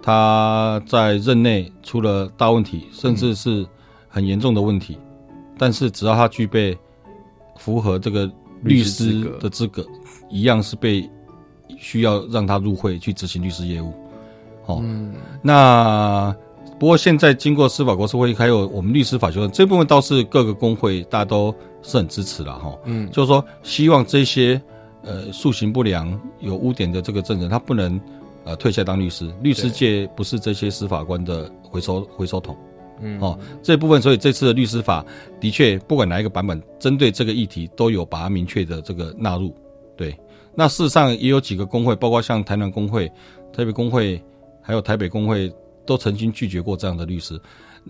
[0.02, 3.66] 他在任内出了大问题，甚至是
[4.08, 4.98] 很严重的问题，
[5.58, 6.78] 但是只要他具备
[7.58, 9.84] 符合这个律师的资格，
[10.30, 11.10] 一样是被
[11.80, 13.92] 需要让他入会去执行律师业务。
[14.68, 14.84] 哦，
[15.42, 16.36] 那
[16.80, 22.78] 不过现在经过司法国事会议，还有我们律师法修正这部分，倒是各个工会大家都是很支持了哈。
[22.86, 24.62] 嗯，就是说希望这些
[25.02, 28.00] 呃素行不良、有污点的这个证人，他不能
[28.44, 32.56] 呃退下当律师，律师界不是这些司法官的回收回收桶。
[33.00, 35.06] 嗯哦，这部分，所以这次的律师法
[35.40, 39.54] 的确，不管哪一个版本，针对这个议题都有把它明确的这个纳入。
[39.96, 40.16] 对，
[40.56, 43.08] 那事实上也有几个工会，包括像台南工会、
[43.54, 44.20] 台北工会，
[44.68, 45.50] 还有台北工会，
[45.86, 47.40] 都曾经拒绝过这样的律师，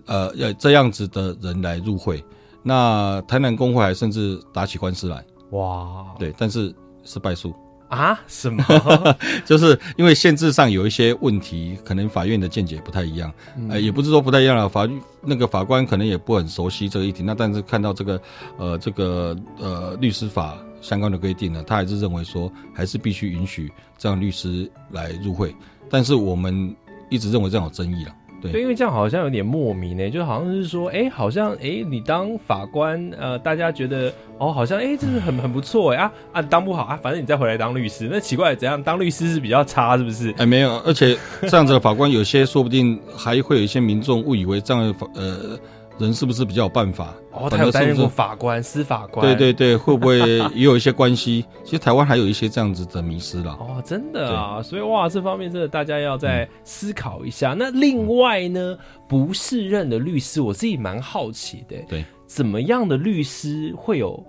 [0.06, 2.24] 呃，要这样子的人来入会。
[2.62, 7.52] 那台南工会还甚至打起官司来，哇，对，但是是败诉。
[7.88, 8.20] 啊？
[8.28, 8.62] 什么？
[9.44, 13.32] 就是因为限制上有一些问题，可能法院的见解不太一样，
[13.68, 18.20] 呃，也不是说不太一样了，法律那个法官可能也不很熟悉这个议题，那但是看到这个
[18.56, 25.52] 呃这个呃律师法相关的规定呢，他还是认为说还是必须允许这样律师来入会，
[25.90, 26.74] 但是我们
[27.08, 28.12] 一直认为这样有争议了。
[28.40, 38.80] 对，因为这样好像有点莫名呢，就好像是说，哎，好像哎，你当法官，呃，大家觉得哦，好像哎，这是很很不错哎啊啊，当不好啊，反正你再回来当律师，那奇怪怎样？
[38.80, 40.32] 当律师是比较差，是不是？
[40.38, 45.58] 哎，没有，而且这样子的法官有些说不定还会有一些民众误以为这样呃
[45.98, 47.14] 人是不是比较有办法？
[47.32, 50.18] 哦，他有担任过法官、司法官，对对对，会不会
[50.54, 51.44] 也有一些关系？
[51.64, 53.52] 其实台湾还有一些这样子的迷失了。
[53.60, 57.54] 哦，真的啊，所以哇，这方面真的大家要再思考一下。
[57.58, 58.76] 那另外呢，
[59.08, 64.24] 不适任的律师，我自己蛮好奇的，对，怎么样的律师会有？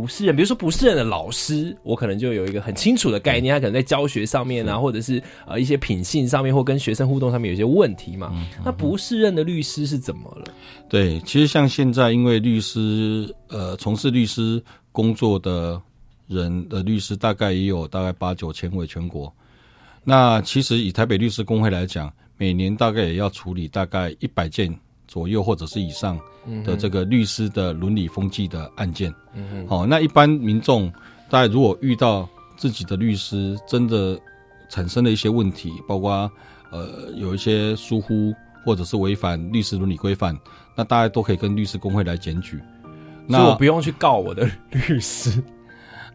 [0.00, 8.32] 不是人，比如说不是人的老师，我可能就有一个很清楚的概念，他可能在教学上面啊，或者是呃一些品性上面，或跟学生互动上面有一些问题嘛。
[8.64, 10.44] 那不是任的律师是怎么了？
[10.88, 15.78] 对，其实像现在，因为律师呃从事律师工作的
[16.26, 19.30] 人的律师大概也有大概八九千位全国。
[20.02, 24.74] 那其实以台北律师工会来讲，每年大概也要处理大概一百件。
[25.10, 26.16] 左右或者是以上
[26.64, 30.88] 的这个律师的伦理风纪的案件，嗯好，那一般民众
[31.28, 34.16] 大家如果遇到自己的律师真的
[34.68, 36.30] 产生了一些问题，包括
[36.70, 38.32] 呃有一些疏忽
[38.64, 40.38] 或者是违反律师伦理规范，
[40.76, 42.60] 那大家都可以跟律师工会来检举。
[43.26, 45.42] 那我不用去告我的律师。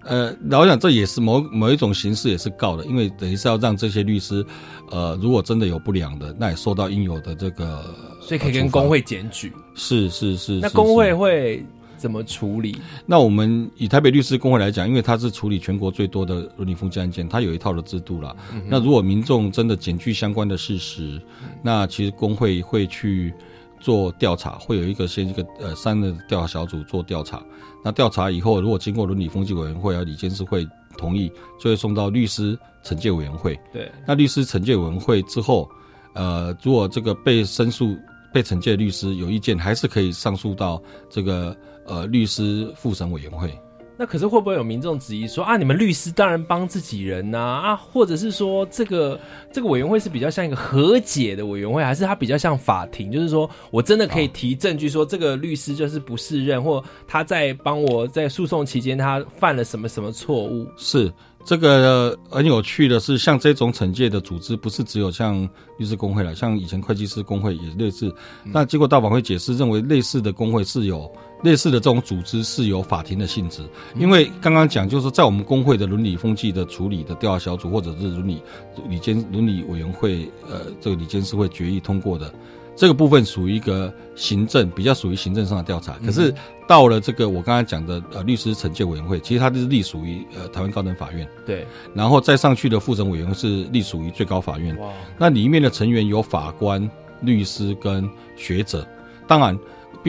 [0.06, 4.46] 呃，老想这也是某某一种形式，也是告的，因为等于是要让这些律师，
[4.92, 7.84] 呃，如果真的有不良的，那也受到应有的这个，
[8.22, 9.52] 所以可以跟工会检举。
[9.74, 10.60] 是是是。
[10.60, 11.66] 那工会会
[11.98, 12.78] 怎么处理？
[13.08, 18.36] 那我们以台北律师工会来讲，因为它是处理全国最多的伦理风气案件，它有一套的制度啦。
[18.68, 21.20] 那如果民众真的检举相关的事实，
[21.64, 23.34] 那其实工会会去
[23.80, 27.42] 做调查，会有一个先一个呃三的调查小组做调查。
[27.86, 30.68] 那调查以后，如果经过伦理风纪委员会啊、理监事会
[30.98, 33.56] 同意，就会送到律师惩戒委员会。
[33.72, 35.70] 对，那律师惩戒委员会之后，
[36.16, 37.96] 呃，如果这个被申诉、
[38.34, 43.56] 被惩戒的律师有意见，还是可以上诉到这个呃律师复审委员会。
[43.98, 49.20] 那可是会不会有民众质疑说啊，你们律师当然帮自己人呐啊，或者是说这个
[49.52, 53.12] 这个委员会是比较像一个和解的委员会，还是它比较像法庭？
[53.12, 60.68] 就是说我真的可以提证据说这个律师就是不适任，或他在帮我在诉讼期间他犯了什么什么错误？
[60.78, 61.12] 是。
[61.48, 68.12] 这个很有趣的是，像这种惩戒的组织，不是只有像律师工会了，像以前会计师工会也类似。
[68.44, 71.08] 那结果大法会解释认为，类似的工会是有
[71.46, 73.62] 类似的这种组织是有法庭的性质。
[73.96, 78.42] 因为刚刚讲，就是在我们工会的伦理风纪的处理的调查小组，或者是伦理
[78.90, 82.34] 理监伦理委员会，呃，这个理监事会决议通过的。
[82.76, 85.94] 这个部分属于一个行政，比较属于行政上的调查。
[86.06, 86.34] 可是
[86.68, 91.26] 到了这个我刚才讲的呃律师惩戒委员会，其实它是隶属于呃台湾高等法院。
[91.46, 91.66] 对。
[91.94, 94.78] 然后再上去的复审委员会是隶属于最高法院。
[94.80, 94.90] 哇。
[95.18, 96.90] 那里面的成员有法官、
[97.22, 98.86] 律师跟学者。
[99.26, 99.58] 当然，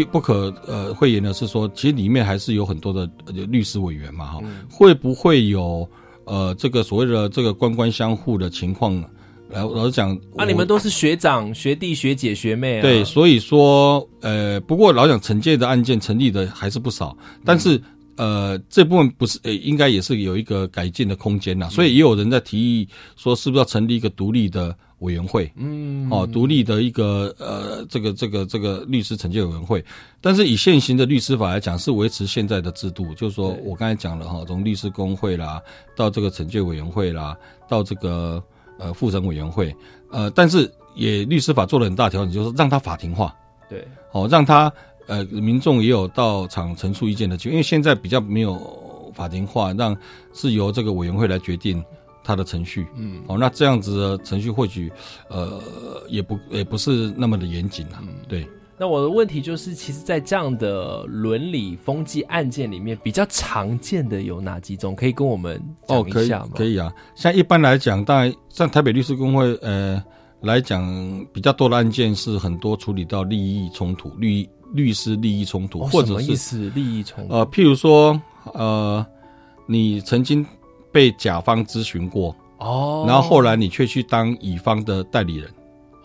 [0.05, 3.09] 不不可呃讳言的是说，其实里面还是有很多的
[3.49, 4.41] 律师委员嘛哈。
[4.71, 5.89] 会不会有
[6.25, 9.03] 呃这个所谓的这个官官相护的情况？
[9.49, 12.83] 老老实讲，啊，你们都是学长、学弟、学姐、学妹啊。
[12.83, 17.81] 对，所以说，呃，不过老讲惩戒的案件成立的还是不少，但是，
[18.17, 21.69] 呃，这部分不是，呃，应该也是有一个改进的空间呐。
[21.71, 25.53] 所以也有人在提议说，是不是要成立一个独立的委员会？
[25.57, 29.85] 嗯，哦，独立的一个呃，这个这个这个律师惩戒委员会。
[30.21, 35.61] 但是以现行的律师法来讲，是维持现在的制度，就是说我刚才讲了哈，从律师工会啦，
[35.97, 37.37] 到这个惩戒委员会啦，
[37.69, 38.43] 到这个。
[38.79, 39.75] 呃，复审委员会，
[40.11, 43.35] 呃，但是也律师法做了很大调整，就是让它法庭化，
[43.71, 43.83] 对，
[44.13, 44.71] 哦，让它
[45.07, 49.97] 呃民众也有到场陈述意见的机会，因为现在比较没有法庭化，让
[50.35, 51.83] 是由这个委员会来决定
[52.27, 54.91] 它的程序，嗯，哦，那这样子的程序或许
[55.29, 55.63] 呃
[56.09, 58.47] 也不也不是那么的严谨啊，对。
[58.79, 64.95] 那我的问题就是，其实，在这样的伦理风纪案件里面，比较常见的有哪几种？
[64.95, 65.59] 可以跟我们
[65.89, 66.51] 讲一下吗？
[66.55, 70.03] 可以啊，像一般来讲，当然，像台北律师工会呃
[70.43, 70.85] 来讲，
[71.33, 77.33] 比较多的案件是很多处理到利益冲突，律律师利益冲突，或者是利益冲突。
[77.33, 78.21] 呃，譬如说，
[78.53, 79.03] 呃，
[79.67, 80.47] 你曾经
[80.97, 85.51] 被甲方咨询过哦，然后后来你却去当乙方的代理人。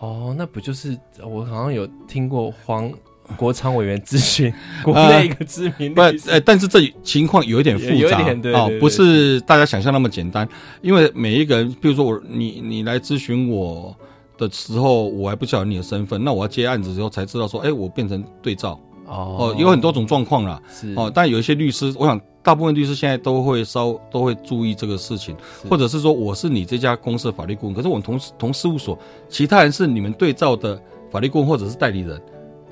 [0.00, 2.92] 哦，那不就是我好像有听过黄
[3.38, 4.52] 国昌委员咨询
[4.84, 6.02] 国内一个知名不？
[6.02, 8.20] 呃，但是这情况有一点复杂
[8.52, 10.46] 哦，不是大家想象那么简单。
[10.82, 13.96] 因为每一个人，比如说我，你你来咨询我
[14.36, 20.60] 的时候，我还不晓得你的身份，那我要接案子之后才知道说，哎，我变成对照哦，有很多种状况啦。
[20.70, 22.20] 是哦，但有一些律师，我想。
[22.42, 25.36] 大部分律师现在都会稍都会注意这个事情，
[25.70, 30.80] 或者是说我是你这家公司的法律顾问，可是我们同同事务所其他人是你们对照的
[31.10, 32.20] 法律顾问或者是代理人，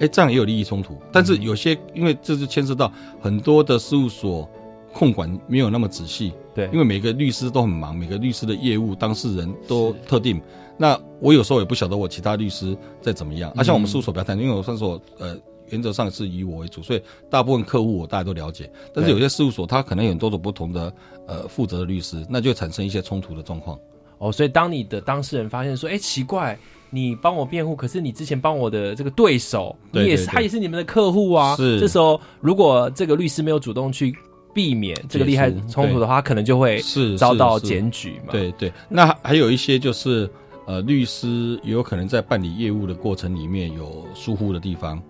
[0.00, 0.96] 哎，这样也有利益冲突。
[1.12, 4.48] 但是有些因为这就牵涉到很多的事务所
[4.92, 10.40] 控管没有那么仔细，对，因为每个律师都很忙，每个律师的业务当事人都特定。
[10.76, 13.52] 那我有时候也不晓得我其他律师在怎么样。
[13.54, 15.38] 啊，像我们事务所不要谈，因为我算是我呃。
[15.70, 18.70] 原则上是以我为主，所以大部分客户我大家都了解。
[18.94, 20.92] 但是有些事务所他可能有很多种不同的
[21.26, 23.78] 呃负责的律师，那就产生一些冲突的状况。
[24.18, 26.58] 哦，所以当你的当事人发现说，哎，奇怪，
[26.90, 31.56] 你帮我辩护，可是你之前帮我的这个对手，你也是他也是你们的客户啊。
[31.56, 31.80] 是。
[31.80, 34.14] 这时候如果这个律师没有主动去
[34.52, 38.32] 避免这个利害冲突的话，可能就会是遭到检举嘛。
[38.32, 38.70] 对对。
[38.90, 40.28] 那还有一些就是
[40.66, 45.02] 呃，律师也有可能在办理业务的过程里面有疏忽的地方。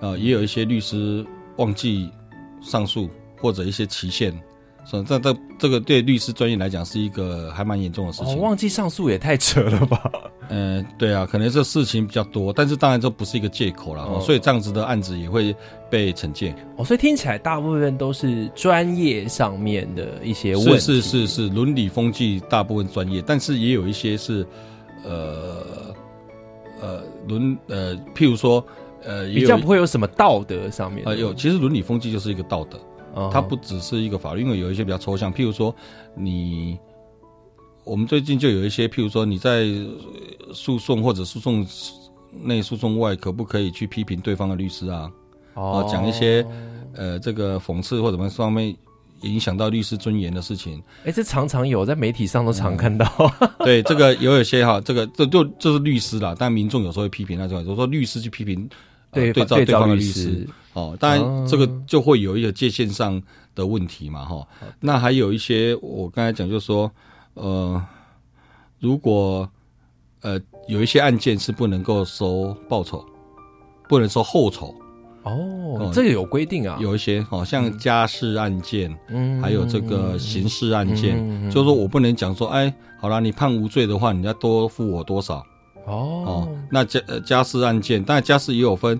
[0.00, 1.24] 呃，也有一些律师
[1.56, 2.10] 忘记
[2.60, 4.32] 上诉或者一些期限，
[4.84, 8.38] 所以这这这个对律师专业来讲是一个还蛮严重的事情。
[8.38, 10.10] 忘记上诉也太扯了吧？
[10.48, 15.54] 嗯，对啊，可能这事情比较多，但是当然这不是一个借口了，所以这样子的案子也会
[15.88, 16.52] 被惩戒。
[16.76, 24.44] 哦，所以听起来大部分都是专业上面的一些问题，是是是是伦理风纪大部分专业，但是也有一些是
[25.04, 25.94] 呃
[26.80, 28.64] 呃伦呃，譬如说。
[29.02, 31.02] 呃，比较不会有什么道德上面。
[31.06, 32.78] 呃，有，其实伦理风气就是一个道德，
[33.32, 35.74] 它不只是一个法律，因为有一些比较抽象，譬如说
[36.14, 36.78] 你，
[37.84, 39.66] 我们最近就有一些，譬如说你在
[40.52, 41.66] 诉讼或者诉讼
[42.44, 45.10] 内、诉讼外，可不可以去批评对方的律师啊？
[45.54, 46.46] 哦，讲一些
[46.94, 48.76] 呃这个讽刺或者什么方面
[49.22, 50.82] 影响到律师尊严的事情。
[51.04, 53.06] 哎，这常常有在媒体上都常看到。
[53.60, 58.68] 对，这个有有些哈，这个这就这是律师啦，但民众有时候会批评那种，如说律师去批评。
[59.12, 63.20] 对对照对方的律师哦，当然这个就会有一个界限上
[63.54, 64.46] 的问题嘛哈。
[64.78, 66.90] 那还有一些我刚才讲，就是说
[67.34, 67.82] 呃，
[68.78, 69.48] 如果
[70.22, 73.04] 呃有一些案件是不能够收报酬，
[73.88, 74.74] 不能收后酬
[75.24, 76.78] 哦，这个有规定啊。
[76.80, 81.18] 有一些好像家事案件，嗯，还有这个刑事案件，
[81.50, 85.44] 就是说我不能讲说，哎，好了，你判无罪的话，你要多付我多少。
[85.86, 88.98] 哦，那家家事案件，当然家事也有分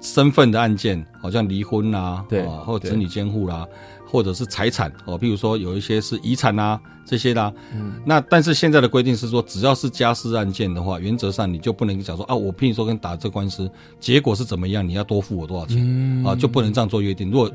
[0.00, 3.66] 身份的案件，好像离婚啦，对，或子女监护啦，
[4.06, 7.52] 或者是财产哦，譬如说有一些是遗产啊这些啦。
[7.74, 13.68] 嗯，那但是现在的规定是说，只要是家事案件的话，原则上你就不能讲说啊，我譬如说跟打这官司，
[13.98, 17.30] 结果是怎么样，你要多付我多少钱啊，就不能这样做约定。
[17.30, 17.50] 如果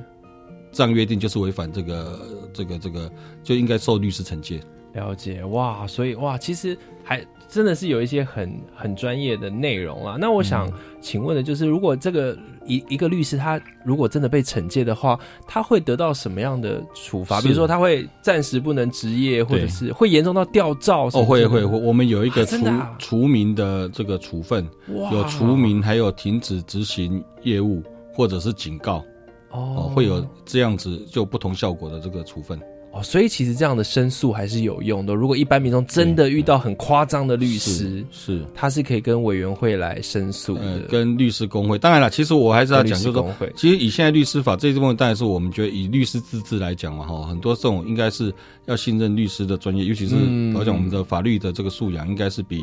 [0.72, 2.20] 这样约定就是违反这个
[2.54, 3.10] 这个这个，
[3.44, 4.60] 就应该受律师惩戒。
[4.94, 7.26] 了解哇，所以哇，其实还。
[7.52, 10.16] 真的是有一些很很专业的内容啊。
[10.18, 10.72] 那我想
[11.02, 12.36] 请问的就是，如果这个
[12.66, 17.42] 一一个律师他如果真的被惩戒的话，他会得到什么样的处罚？
[17.42, 21.08] 比如说他会暂时不能执业，或者是会严重到吊照？
[21.08, 21.78] 哦，会会会。
[21.78, 22.58] 我们有一个除
[22.98, 27.84] 除名的这个处分，有除名，还有停止执行业务，
[28.14, 29.04] 或者是警告。
[29.50, 32.58] 哦，会有这样子就不同效果的这个处分。
[32.94, 35.14] 哦，所以其实这样的申诉还是有用的。
[35.14, 41.80] 如果一般民众真的遇到很夸张的律师，是他是可以跟委员会来申诉的，跟律师工会。
[41.80, 48.34] 当然了，其实我还是要讲，就是说，其实以现在律师法这一部分，当然是我们觉得以律师自治来讲嘛，哈，很多这种应该是
[48.66, 50.16] 要信任律师的专业，尤其是
[50.54, 52.62] 我讲我们的法律的这个素养，应该是比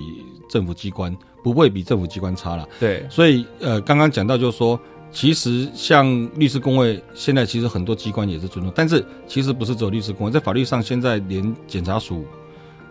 [0.50, 2.68] 政府机关不会比政府机关差了。
[2.78, 4.78] 对，所以呃，刚刚讲到就是说。
[5.10, 6.06] 其实，像
[6.36, 12.24] 律师工会，现在其实很多机关也是尊重，但是其实不是只有律师工会，在法律上，现在连检察署。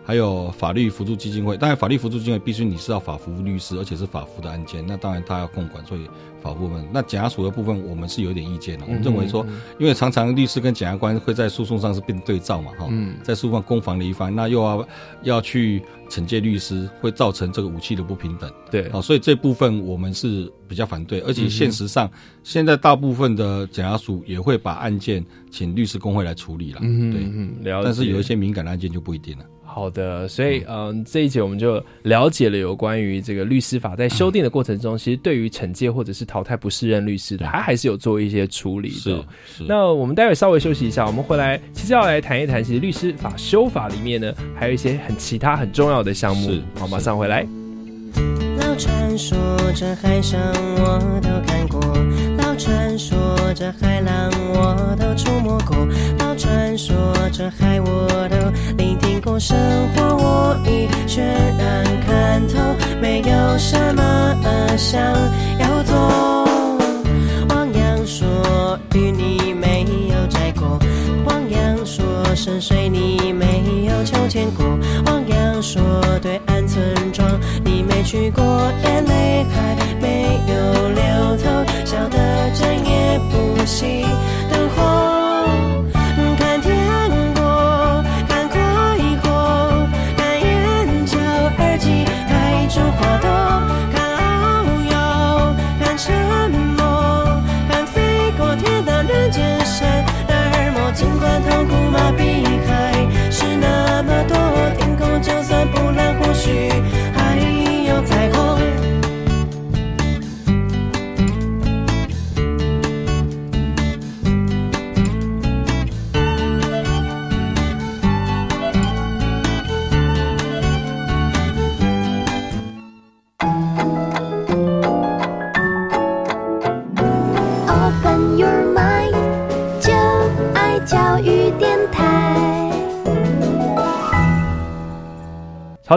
[0.08, 6.08] 还有法律辅助基金会，当然法律辅助基金会必须你是要法服律师，而且是法服的案件，那当然他要控管，所以
[6.41, 6.88] 法部分。
[6.93, 8.86] 那检察署的部分，我们是有点意见的。
[8.88, 9.45] 我们认为说，
[9.78, 12.89] 因为常常律师跟检察官会在诉讼上是变对照嘛，哈，
[13.22, 14.88] 在诉讼攻防的一方，那又要
[15.24, 18.49] 要去惩戒律师，会造成这个武器的不平等。
[18.72, 22.10] 对，好，所以这部分我们是比较反对，而且现实上，
[22.43, 26.80] 现在大部分的检察署也会把案件请律师工会来处理了。
[26.82, 29.43] 嗯，对，但是有一些敏感的案件就不一定了。
[29.78, 39.23] 好的，所以嗯，这一节我们就了解了有关于这个律师法在修订的过程中，其实对于惩戒或者是淘汰不适任律师的，他还是有做一些处理的。
[39.45, 46.59] 是，那我们待会稍微休息一下，我们回来其实要来谈一谈，其实律师法修法里面呢，还有一些很其他很重要的项目。
[46.73, 47.45] 好，马上回来。
[48.59, 49.38] 老传说
[49.75, 50.39] 这海上
[50.78, 51.80] 我都看过，
[52.39, 53.15] 老传说
[53.53, 55.78] 这海浪我都触摸过，
[56.17, 56.95] 老传说
[57.32, 58.84] 这海我都
[59.39, 59.57] 生
[59.93, 61.25] 活我已全
[61.57, 62.57] 然看透，
[62.99, 64.36] 没有什么
[64.78, 65.01] 想
[65.59, 65.95] 要做。
[67.49, 70.80] 汪洋说与你没有摘过，
[71.25, 72.03] 汪洋说
[72.36, 74.65] 深水你没有秋千过，
[75.05, 75.82] 汪洋说
[76.21, 77.28] 对岸村庄
[77.63, 78.43] 你没去过，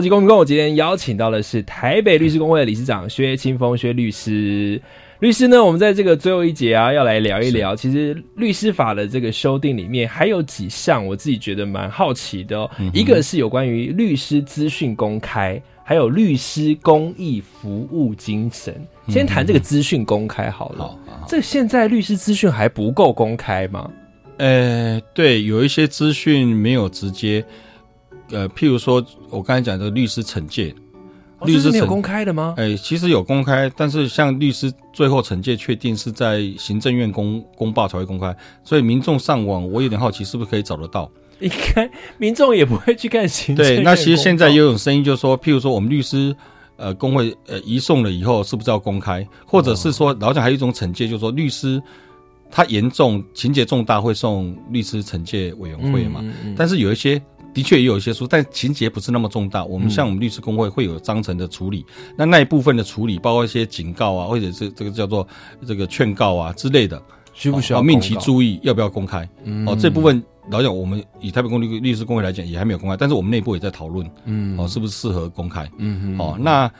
[0.00, 4.80] 超级公民购，我今天邀请到的是台北律师公会的理事长薛清峰薛律师。
[5.18, 12.70] 律师呢，我们在这个最后一节啊，要来聊一聊，其实律师法的这个修订里面还有几项，我自己觉得蛮好奇的哦。
[12.94, 18.74] 一个是有关于律师资讯公开，还有律师公益服务精神。
[19.06, 20.98] 先谈这个资讯公开好了。
[21.28, 23.90] 这现在律师资讯还不够公开吗？
[24.38, 27.44] 呃，对，有一些资讯没有直接，
[28.30, 30.74] 呃，譬如说我刚才讲的律师惩戒。
[31.46, 32.52] 律师没有公开的吗？
[32.58, 41.10] 哎，其实有公开，但是像律师最后惩戒确定是在行政院公公报才会公开，所以民众上网，我有点好奇，是不是可以找得到？
[41.40, 43.66] 应该民众也不会去看行政。
[43.66, 46.36] 对，那其实现在也有声音，就是说，譬如说我们律师
[46.76, 49.26] 呃工会呃移送了以后，是不是要公开？
[49.46, 51.82] 或者是说，老蒋还有一种惩戒，就是说律师
[52.50, 56.22] 他严重情节重大会送律师惩戒委员会嘛？
[56.54, 57.18] 但是有一些。
[57.52, 59.64] 的确也有一些书，但情节不是那么重大。
[59.64, 61.84] 我们像我们律师工会会有章程的处理，
[62.16, 65.26] 那那一部分的处理，包括一些警告啊，或者是这个叫做
[65.66, 67.00] 这个劝告啊之类的，
[67.32, 69.28] 需不需要命其注意，要不要公开？
[69.66, 75.70] 哦，这部分老讲，我们以台北公律律师工会来讲，也还没有公开，但是我们内部也在讨论，嗯，哦，是不是适合公开？
[75.78, 76.70] 嗯嗯，哦，那。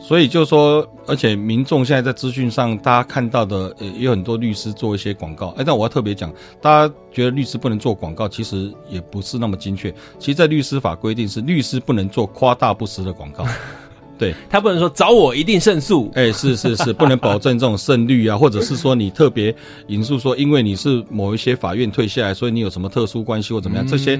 [0.00, 5.48] 所以就是说，而且民众现在在资讯上，大家看到的呃，有很多律师做一些广告。
[5.58, 6.32] 哎，但我要特别讲，
[6.62, 9.92] 大家觉得律师不能做广告，其实也不是那么精确。
[10.18, 13.44] 其实，在律师法规定是，律师不能做夸大不实的广告。
[14.18, 16.10] 对他不能说找我一定胜诉。
[16.14, 19.54] 哎，是是是，不能保证这种胜率啊，或者是说你特别
[19.88, 24.18] 引述说，因为你是某一些法院退下来，所以你有什么特殊关系或怎么样，这些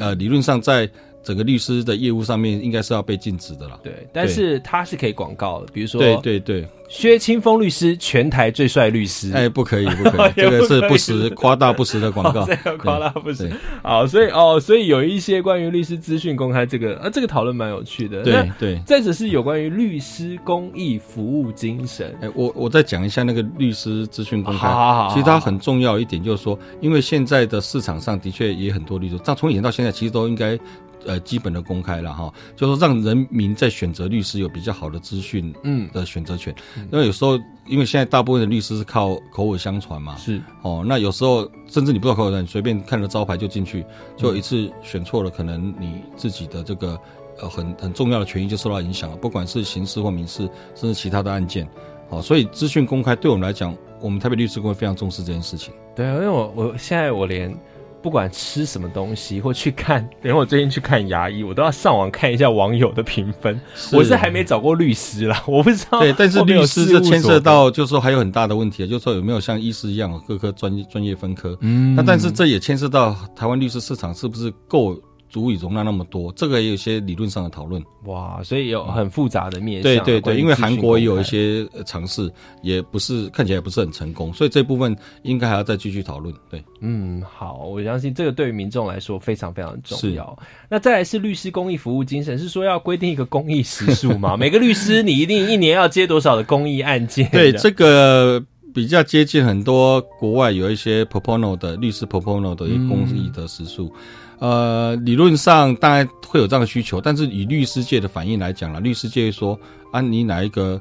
[0.00, 0.88] 呃，理论上在。
[1.22, 3.78] 整个律师的业务上面应该是要被禁止的了。
[3.82, 9.32] 对，但是他是可以广告的，比如说，对对对，薛清风律师，全台最帅律师。
[9.32, 12.44] 哎，不可以， 不可以，这个是不实、夸大不实的广告。
[12.50, 13.48] 这个夸大不实。
[13.80, 18.24] 好，所以哦，所以有一些关于律师资讯公开这个，啊，这个讨论蛮有趣的。
[18.24, 18.80] 对对。
[18.84, 22.12] 再者是有关于律师公益服务精神。
[22.20, 24.66] 哎，我我再讲一下那个律师资讯公开。
[24.66, 25.08] 好好。
[25.10, 30.58] 其实它很重要一点就是说，因为现在的市场上的确也很多律师，但从以前到现在，其实都应该。
[31.06, 36.54] 呃，基本的公开了哈，就是让人民在选择律师有比较好的资讯，嗯，的选择权。
[36.92, 40.84] 因为有时候，因为现在大部分的律师是靠口耳相传嘛，是哦。
[40.86, 43.84] 那有时候甚至你不知道口耳相传，随便看了招牌就进去，
[44.16, 46.98] 就一次选错了，可能你自己的这个
[47.40, 51.68] 呃很很重要的权益就受到影响了，不管是刑事或民事，甚至其他的案件。
[52.08, 55.72] 哦，所以资讯公开对我们来讲，我们台北律师公会非常重视这件事情。
[55.94, 57.56] 对，因为我我现在我连。
[58.02, 63.60] 不管吃什么东西，或去看， 连我最近去看牙医，我都要上网看一下网友的评分。
[63.92, 66.00] 我是还没找过律师啦， 我不知道。
[66.00, 71.56] 对，但是律师这牵涉到，就是说还有很大的问题，就是说有没有像医师一样各科专专业分科。
[71.60, 75.00] 嗯，那但是这也牵涉到台湾律师市场是不是够。
[75.30, 77.80] 足以容纳那么多，这个也有些理论上的讨论。
[78.04, 79.80] 哇，所以有很复杂的面。
[79.80, 82.30] 对对对，因为韩国也有一些尝试，
[82.62, 86.34] 也不是看起来不是很成功，所以这部分应该还要再继续讨论。
[86.50, 90.36] 对，嗯，好，我相信这个对于民众来说非常非常重要。
[90.68, 94.36] 那再来是律师公益服务精神，是说要规定一个公益时数吗？
[94.40, 97.30] 每个律师你一定一年要接多少的公益案件？
[97.30, 98.42] 对，这个
[98.74, 103.92] 比较接近很多国外有一些 proponal 的律师 proponal 的公益的时数。
[104.40, 109.58] 呃，理论上当然会有这样的需求，但是以律师界的反应来讲了，律师界说
[109.92, 110.80] 啊，你哪一个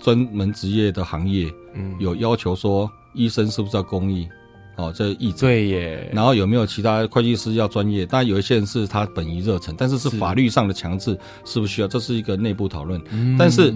[0.00, 4.28] 专门职业的行业，嗯，有要求说医生是不是要公益？
[4.76, 6.10] 哦，这义对耶。
[6.12, 8.04] 然后有没有其他会计师要专业？
[8.04, 11.88] 当然有一些人是他本于热忱，但是是法律上的强制，是不是需要？
[11.88, 13.00] 这是一个内部讨论。
[13.38, 13.72] 但是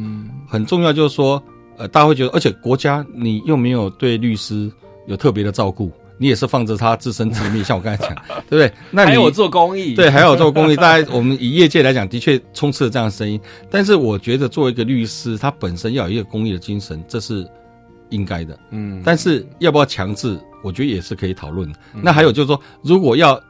[0.47, 1.43] 很重要就是说，
[1.79, 4.71] 呃，大家会觉得，而且国家你又没有对律师
[5.07, 5.91] 有特别的照顾。
[6.23, 8.15] 你也是放着他自生自灭， 像我刚才讲，
[8.47, 8.71] 对不对？
[8.91, 10.77] 那还有做公益，对，还有做公益。
[10.77, 13.41] 大家我们以业界来讲，的确充斥了这样的声音。
[13.71, 17.49] 但是我觉得，作为一个律师，他本身要有一个公益的精神，这是
[18.11, 18.59] 应该的。
[18.69, 21.73] 嗯，但是要不要强制，我觉得也是可以讨论。
[22.03, 23.41] 那还有就是说，如果要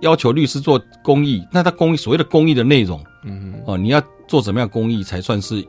[0.00, 5.62] 要求律师做公益，那他公益所谓的公益的内容，嗯，哦，你要做怎么样公益才算是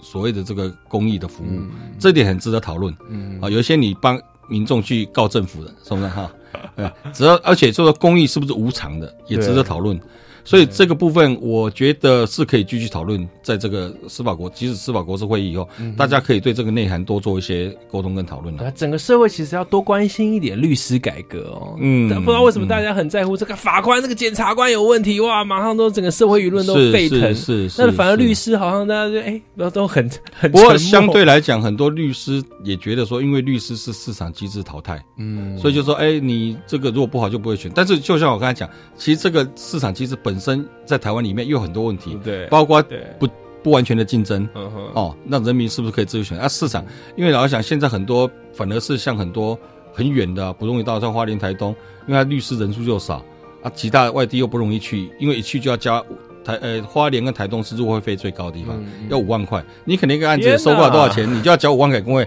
[0.00, 1.60] 所谓的这个公益的服务？
[1.98, 2.96] 这点很值得讨论。
[3.10, 4.18] 嗯，啊，有一些你帮。
[4.48, 6.30] 民众去告政府的，是不是哈？
[6.76, 10.00] 对，只要而且这个公益是不是无偿的，也值得讨论。
[10.44, 18.70] 所以这个部分，我觉得是可以继续讨论，在这个司法国，即使司法国事会议以后，大家可以对这个内涵多做一些沟通跟讨论了。
[18.72, 21.76] 整个社会其实要多关心一点律师改革哦。
[21.80, 27.34] 嗯，不知道为什么大家很在乎这个法官、这个检察官有问题，哇，马上都整个社会舆论都沸腾。
[27.34, 27.80] 是是。
[27.80, 29.40] 那反而律师好像大家就哎，
[29.70, 30.50] 都很很。
[30.52, 37.72] 不过相对来讲，很多律师也觉得说，因为律师是市场机制淘汰，嗯，所以就说，哎，你这个如果不好就不会选。
[37.74, 43.28] 但是就像我刚才讲，其实这个市场机制本本身在台湾里面又有很多问题，对，包括对，不
[43.62, 44.48] 不完全的竞争。
[44.92, 46.42] 哦，那人民是不是可以自由选择？
[46.42, 46.84] 啊，市场，
[47.16, 49.56] 因为老实讲，现在很多反而是像很多
[49.92, 51.70] 很远的不容易到，像花莲、台东，
[52.08, 53.24] 因为他律师人数就少
[53.62, 56.02] 啊，其他外地又不容易去，因为一去就要加
[56.44, 58.76] 台呃花莲跟台东是入会费最高的地方，
[59.08, 62.26] 要五万块，你肯定一个案子收不了多少钱，你就要交五万给工会。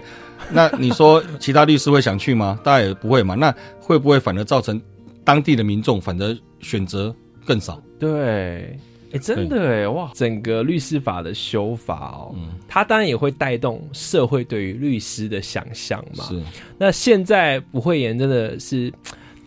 [0.50, 2.58] 那你说其他律师会想去吗？
[2.64, 3.34] 大家也不会嘛。
[3.34, 4.80] 那会不会反而造成
[5.22, 7.78] 当地的民众反而选择更少？
[7.98, 8.78] 对。
[9.10, 10.10] 哎，真的哎，哇！
[10.12, 16.24] 整个律师法的修法哦，嗯它当然也会带动社会对于律师的想象嘛。
[16.24, 16.38] 是
[16.76, 18.92] 那现在不会言真的是，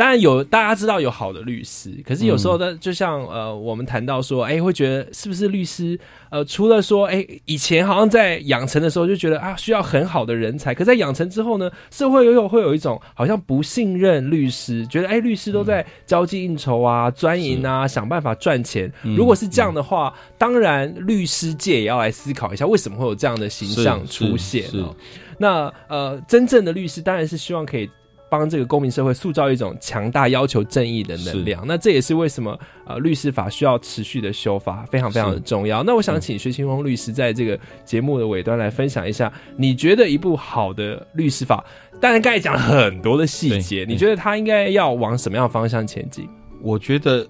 [0.02, 5.96] 当然有大家知道有好的律师，可是有时候呢，就像呃，我们谈到说，哎，会觉得是不是律师
[6.32, 18.92] 呃，除了说，哎，以前好像在养成的时候就觉得啊，需要很好的人才，可在养成之后呢，社会又有会有一种好像不信任律师，觉得哎，律师都在交际应酬啊、专营啊，想办法赚钱。
[19.04, 24.96] 嗯如果是这样的话，当然律师界也要来思考一下，为什么会有这样的形象出现哦。
[25.38, 27.88] 那呃，真正的律师当然是希望可以
[28.32, 31.68] 帮这个公民社会塑造一种强大、要求正义的能量。
[31.68, 32.58] 那这也是为什么
[32.88, 35.84] 呃律师法需要持续的修法，非常非常的重要。
[35.84, 41.62] 那我想请薛清峰律师在这个节目的尾端来分享一下，你觉得一部好的律师法，
[42.00, 46.26] 当然刚才讲了很多的细节，你觉得它应该要往什么样的方向前进？
[46.62, 47.28] 我觉得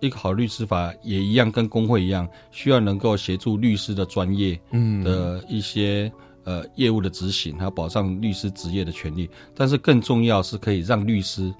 [0.00, 6.12] 一个好律师法也一样，跟工会一样，需要能够协助律师的专业嗯的一些
[6.44, 9.28] 呃业务的执行，还有保障律师职业的权利。
[9.54, 11.52] 但是更重要是可以让律师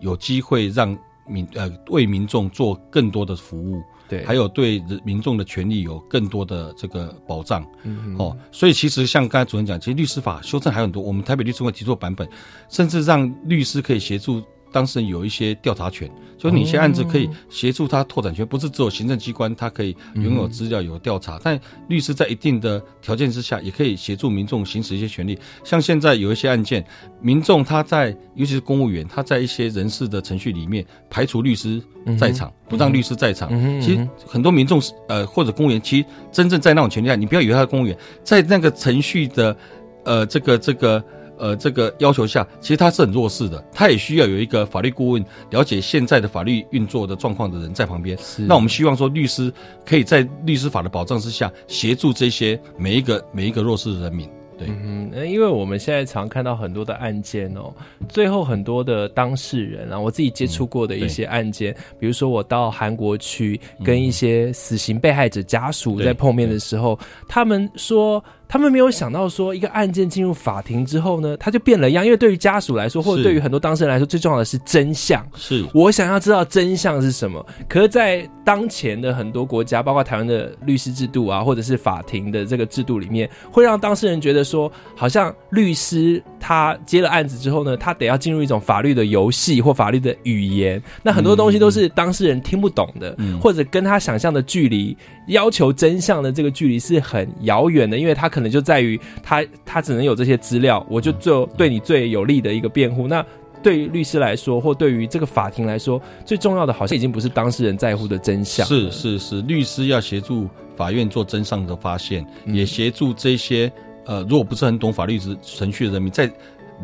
[0.00, 0.96] 有机会让
[1.26, 3.82] 民呃为民众做更多的服务。
[4.08, 12.28] 对还有对人民众的权利有更多的这个保障，嗯哦，所以其实像刚才主任讲，其实律师法修正还有很多，我们台北律师会提出的版本，
[12.68, 14.40] 甚至让律师可以协助
[14.72, 21.58] 当事人有一些调查权，就是你一些案子可以协助他拓展权，不是只有行政机关他可以拥有资料有调查，但
[21.88, 25.38] 律师在一定的条件之下，也可以协助民众行使一些权利。
[25.64, 26.84] 像现在有一些案件，
[27.20, 31.82] 民众他在尤其是公务员，他在一些人事的程序里面排除律师
[32.18, 33.48] 在场，不让律师在场。
[33.52, 39.56] 嗯其实很多民众是呃或者公务员，其实真正在那种权利下，你不要以为他是公务员，在那个程序的
[40.04, 41.02] 呃这个这个。
[41.38, 48.18] 呃，这个要求下，其实他是很弱势的，他也需要有一个法律顾问，了解现在的法律运作的状况的人在旁边。
[48.38, 49.52] 那我们希望说，律师
[49.84, 54.28] 可以在律师法的保障之下，协助这些每一个每一个弱势的人民。
[54.58, 57.70] 对，嗯，呃因为我们现在常看到很多的案件哦，
[58.08, 68.24] 最后很多的当事人啊，我自己接触过的一些案件，比如说我到韩国去跟一些死刑被害者家属在碰面的时候，他们说。
[68.48, 72.04] 他们没有想到说，一个案件进入法庭之后呢，他就变了样。
[72.04, 75.26] 因为对于家属来说，或者对于很多当事人来说，最重要的是真相。
[75.34, 77.44] 是我想要知道真相是什么。
[77.68, 90.80] 可是，在当前的很多国家，包括台湾的律师制度啊，或者是法庭的这个制度里面，会让当事人觉得说，好像律师他接了案子之后呢，他得要进入一种法律的游戏或法律的语言。
[91.02, 103.08] 那很多东西都是当事人听不懂的，嗯或者跟他想象的距离、要求真相的这个距离是很遥远的，因为他可能就在于他他只能有这些资料，我就做对你最有利的一个辩护。
[103.08, 103.24] 那
[103.62, 108.66] 对于律师来说，或对于这个法庭来说，最重要的好像已经不是当事人在乎的真相。
[108.66, 113.72] 是是是，律师要协助法院做真相的发现，也协助这些
[114.04, 116.30] 呃，如果不是很懂法律程程序的人民，在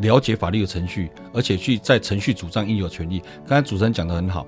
[0.00, 3.20] 了解法律的程序，而且去在程序主张应有权利。
[3.46, 4.46] 刚才主持人讲的很好。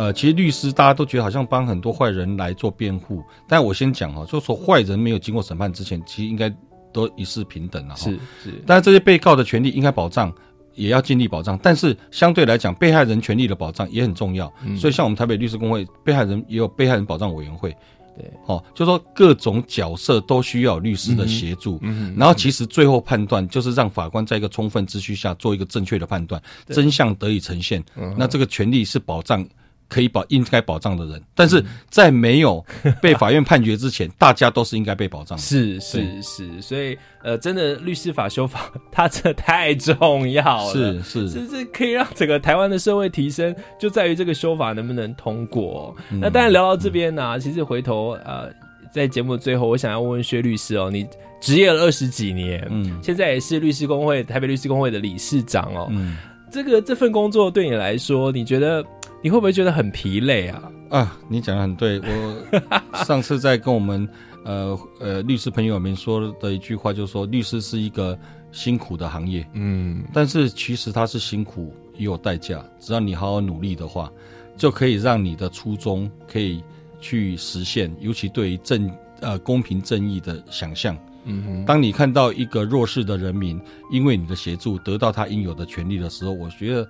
[0.00, 6.50] 呃，其实律师大家都觉得好像帮很多坏人来做辩护，但我先讲哈，就是说坏人没有经过审判之前，其实应该
[6.90, 8.00] 都一视平等了哈。
[8.00, 10.32] 是是，但是这些被告的权利应该保障，
[10.74, 11.58] 也要尽力保障。
[11.62, 14.50] 但是相对来讲，被害人权利的保障也很重要。
[14.64, 17.76] 嗯所以像我们台北律师工会，被害人也有被害人保障委员会。
[18.16, 27.84] 对，哦，就说各种角色都需要律师的协助，嗯然后其实最后判断就是让法官在一个充分秩序下做一个正确的判断，真相得以呈现。
[27.96, 29.46] 嗯那这个权利是保障。
[29.90, 32.64] 可以保应该保障的人，但是在没有
[33.02, 35.42] 被法院判决之前，大家都是应该被保障的。
[35.42, 40.72] 是是是，所以呃，真的律师法修法，它这太重要了。
[40.72, 45.94] 是是这这可以让整个台湾的社会提升，就在于这个修法能不能通过。
[46.10, 48.48] 嗯那当然聊到这边呢、其实回头呃，
[48.92, 51.04] 在节目的最后，我想要问问薛律师哦，你
[51.40, 55.88] 职业了二十几年，嗯现在也是律师工会台北律师工会的理事长哦。
[55.90, 56.16] 嗯
[56.52, 58.84] 这个这份工作对你来说，你觉得
[59.22, 60.72] 你会不会觉得很疲累啊？
[60.90, 62.00] 啊，你讲的很对。
[62.00, 62.58] 我
[63.04, 64.08] 上次在跟我们
[64.44, 68.18] 呃呃律师朋友们说的一句话，就是说律师是一个
[68.50, 74.10] 辛苦的行业，嗯，但是其实它是辛苦也有代价，只要你好好努力的话，
[74.56, 76.62] 就可以让你的初衷可以
[77.00, 78.90] 去实现，尤其对于正
[79.20, 80.96] 呃公平正义的想象。
[81.24, 83.60] 嗯哼，当你看到一个弱势的人民
[83.92, 86.88] 因为你的协助得到他应有的权利的时候，我觉得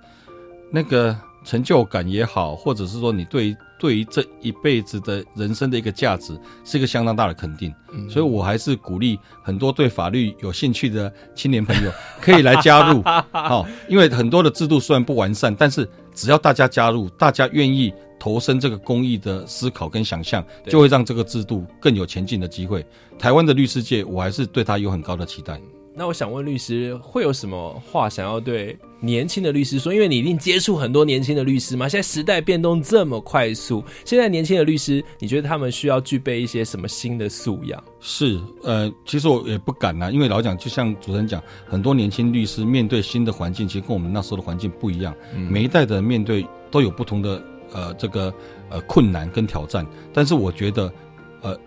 [0.71, 7.73] 那个成就感也好，或者是说你对对于这一辈子的人生的一个价值，是一个相当大的肯定。
[8.09, 13.01] 所以我还是鼓励很多对法律有兴趣的青年朋友可以来加入。
[13.31, 17.93] 好，因为很多的制度虽然不完善，但是只要大家加入，大家愿意。
[18.21, 22.85] 投身这个公益的思考跟想象，就会让这个制度更有前进的机会。
[23.17, 25.59] 台湾的律师界，我还是对他有很高的期待。
[25.93, 29.93] 那我想问律师，会有什么话想要对年轻的律师说？
[29.93, 31.87] 因为你一定接触很多年轻的律师嘛。
[31.87, 37.83] 现在时代变动这么快速，现在年轻的律师，你觉得他们需要具备一些什么新的素养？
[37.99, 45.13] 是，呃，其实我也不敢呐，因为老讲，就像主持人讲，很多年轻律师面对新的环境，其实跟我们那时候的环境不一样。
[45.49, 47.41] 每一代的面对都有不同的。
[47.73, 48.33] 呃，这个
[48.69, 50.93] 呃困难跟挑战，但是我觉得，
[51.41, 51.57] 呃，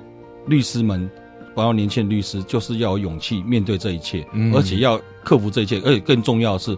[0.46, 1.10] 律师们，
[1.54, 6.76] 包括年轻的律师，就是要有勇气面对这一切，而且要克服这一切，而且更重要的是，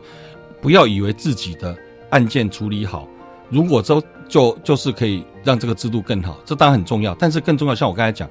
[0.60, 1.76] 不要以为自己的
[2.10, 3.08] 案件处理好，
[3.50, 8.28] 如果都就就是可以让这个制度更好，这当然很重要，但是更重要，像我刚才讲，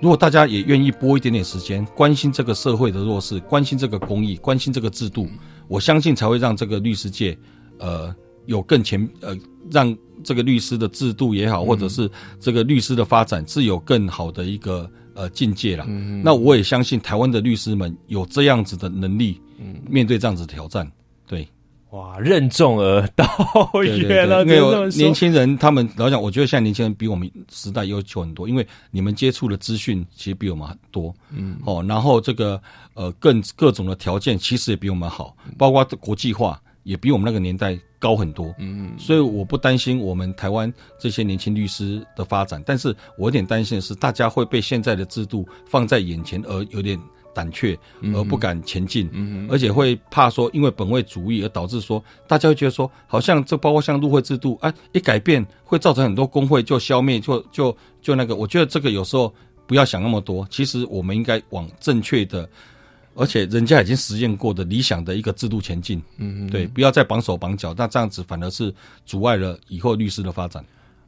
[0.00, 5.28] 如果大家也愿意拨一点点时间，关心这个社会的弱势，关心这个公益，关心这个制度，
[5.68, 7.38] 我相信才会让这个律师界，
[7.78, 8.14] 呃，
[8.46, 9.36] 有更前呃
[9.70, 9.96] 让。
[10.22, 15.84] 这个律师的制度也好，或者是这个律师的发展是有更好的一个呃境界了。
[16.22, 19.40] 那我也相信台湾的律师们有这样子的能力，
[19.88, 20.90] 面对这样子的挑战。
[21.26, 21.48] 对，
[21.90, 23.24] 哇，任重而道
[23.82, 24.44] 远了。
[24.44, 31.14] 因为年轻人他们老讲，我觉得现在年轻人比我们时代要求很多，因为你们接触的资讯其实比我们很多。
[31.30, 32.60] 嗯，哦，然后这个
[32.94, 36.60] 呃更各种的条件其实也比我们好，包括国际化。
[36.84, 38.86] 也比我们那个年代高很多，嗯。
[38.86, 46.96] 嗯，所以我不担心我们台湾这些年轻律师的发展，但是我有点担心的是，大家会被现在的制度放在眼前而有点
[47.34, 47.76] 胆怯，
[48.14, 59.34] 而不敢前进，嗯而且会怕说因为本位主义而导致说大家会觉得说，好像这包括像入会制度，哎，一改变会造成很多工会就消灭，就就就那个，我觉得这个有时候
[59.66, 62.48] 不要想那么多，其实我们应该往正确的。
[63.14, 68.74] 而且人家已经实验过的理想的一个制度前进，嗯，对，不要再绑手绑脚，那这样子反而是
[69.06, 70.64] 阻碍了以后律师的发展。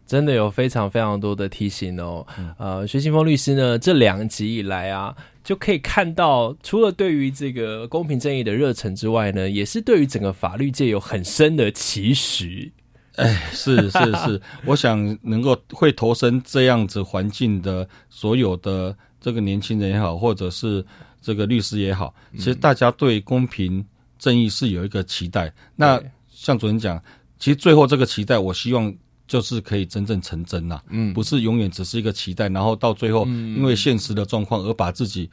[0.06, 2.24] 真的有非常非常多的提醒哦。
[2.58, 12.72] 呃，薛新峰律师呢，这两集以来啊，就可以看到，除了对于这个公平正义的热忱之外呢，也是对于整个法律界有很深的期许。
[13.16, 20.84] 哎，是是是，我想能够会投身这样子环境的所有的这个年轻人也好，或者是。
[21.26, 23.84] 这个律师也好，其实大家对公平
[24.16, 25.52] 正义是有一个期待。
[25.74, 26.00] 那
[26.30, 27.02] 像主任讲，
[27.36, 28.94] 其实最后这个期待，我希望
[29.26, 35.28] 就是可以真正成真呐，嗯，不是永远只是一个期待，然后到最后因为现实的状况而把自己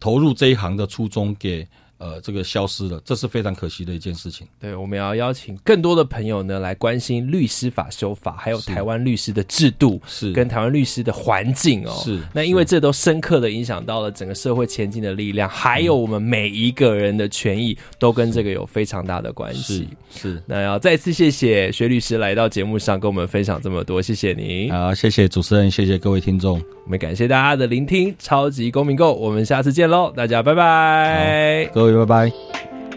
[0.00, 1.64] 投入这一行的初衷给。
[1.98, 4.46] 呃，这个消失了，这是非常可惜的一件事情。
[4.60, 11.92] 对，我们要邀请更多的朋友呢，来关心律师法修法，还有台湾律师的制度，是跟台湾律师的环境哦。
[12.04, 19.88] 是，那因为这都深刻的影响到了整个社会前进的力量，还有我们每一个人的权益，都跟这个有非常大的关系。
[20.10, 24.70] 是，那要再次谢谢薛律师来到节目上跟我们分享这么多，谢谢你。
[24.70, 31.70] 好，谢谢主持人，谢谢各位听众，我们感谢大家的聆听，超级公民购，我们下次见喽，大家拜拜。
[31.92, 32.32] 拜拜！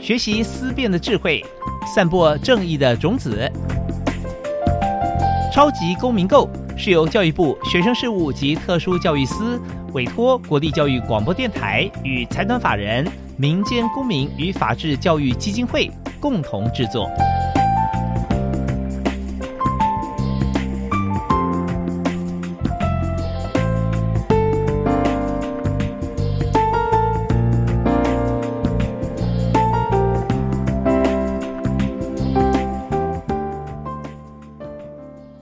[0.02, 1.44] 学习思辨的智慧，
[1.94, 3.52] 散播正义的种子。
[5.54, 9.60] 超级公民购是由教育部学生事务及特殊教育司
[9.94, 17.10] 委托国立教育广播电台与财团法人民间公民与法制教育基金会共同制作。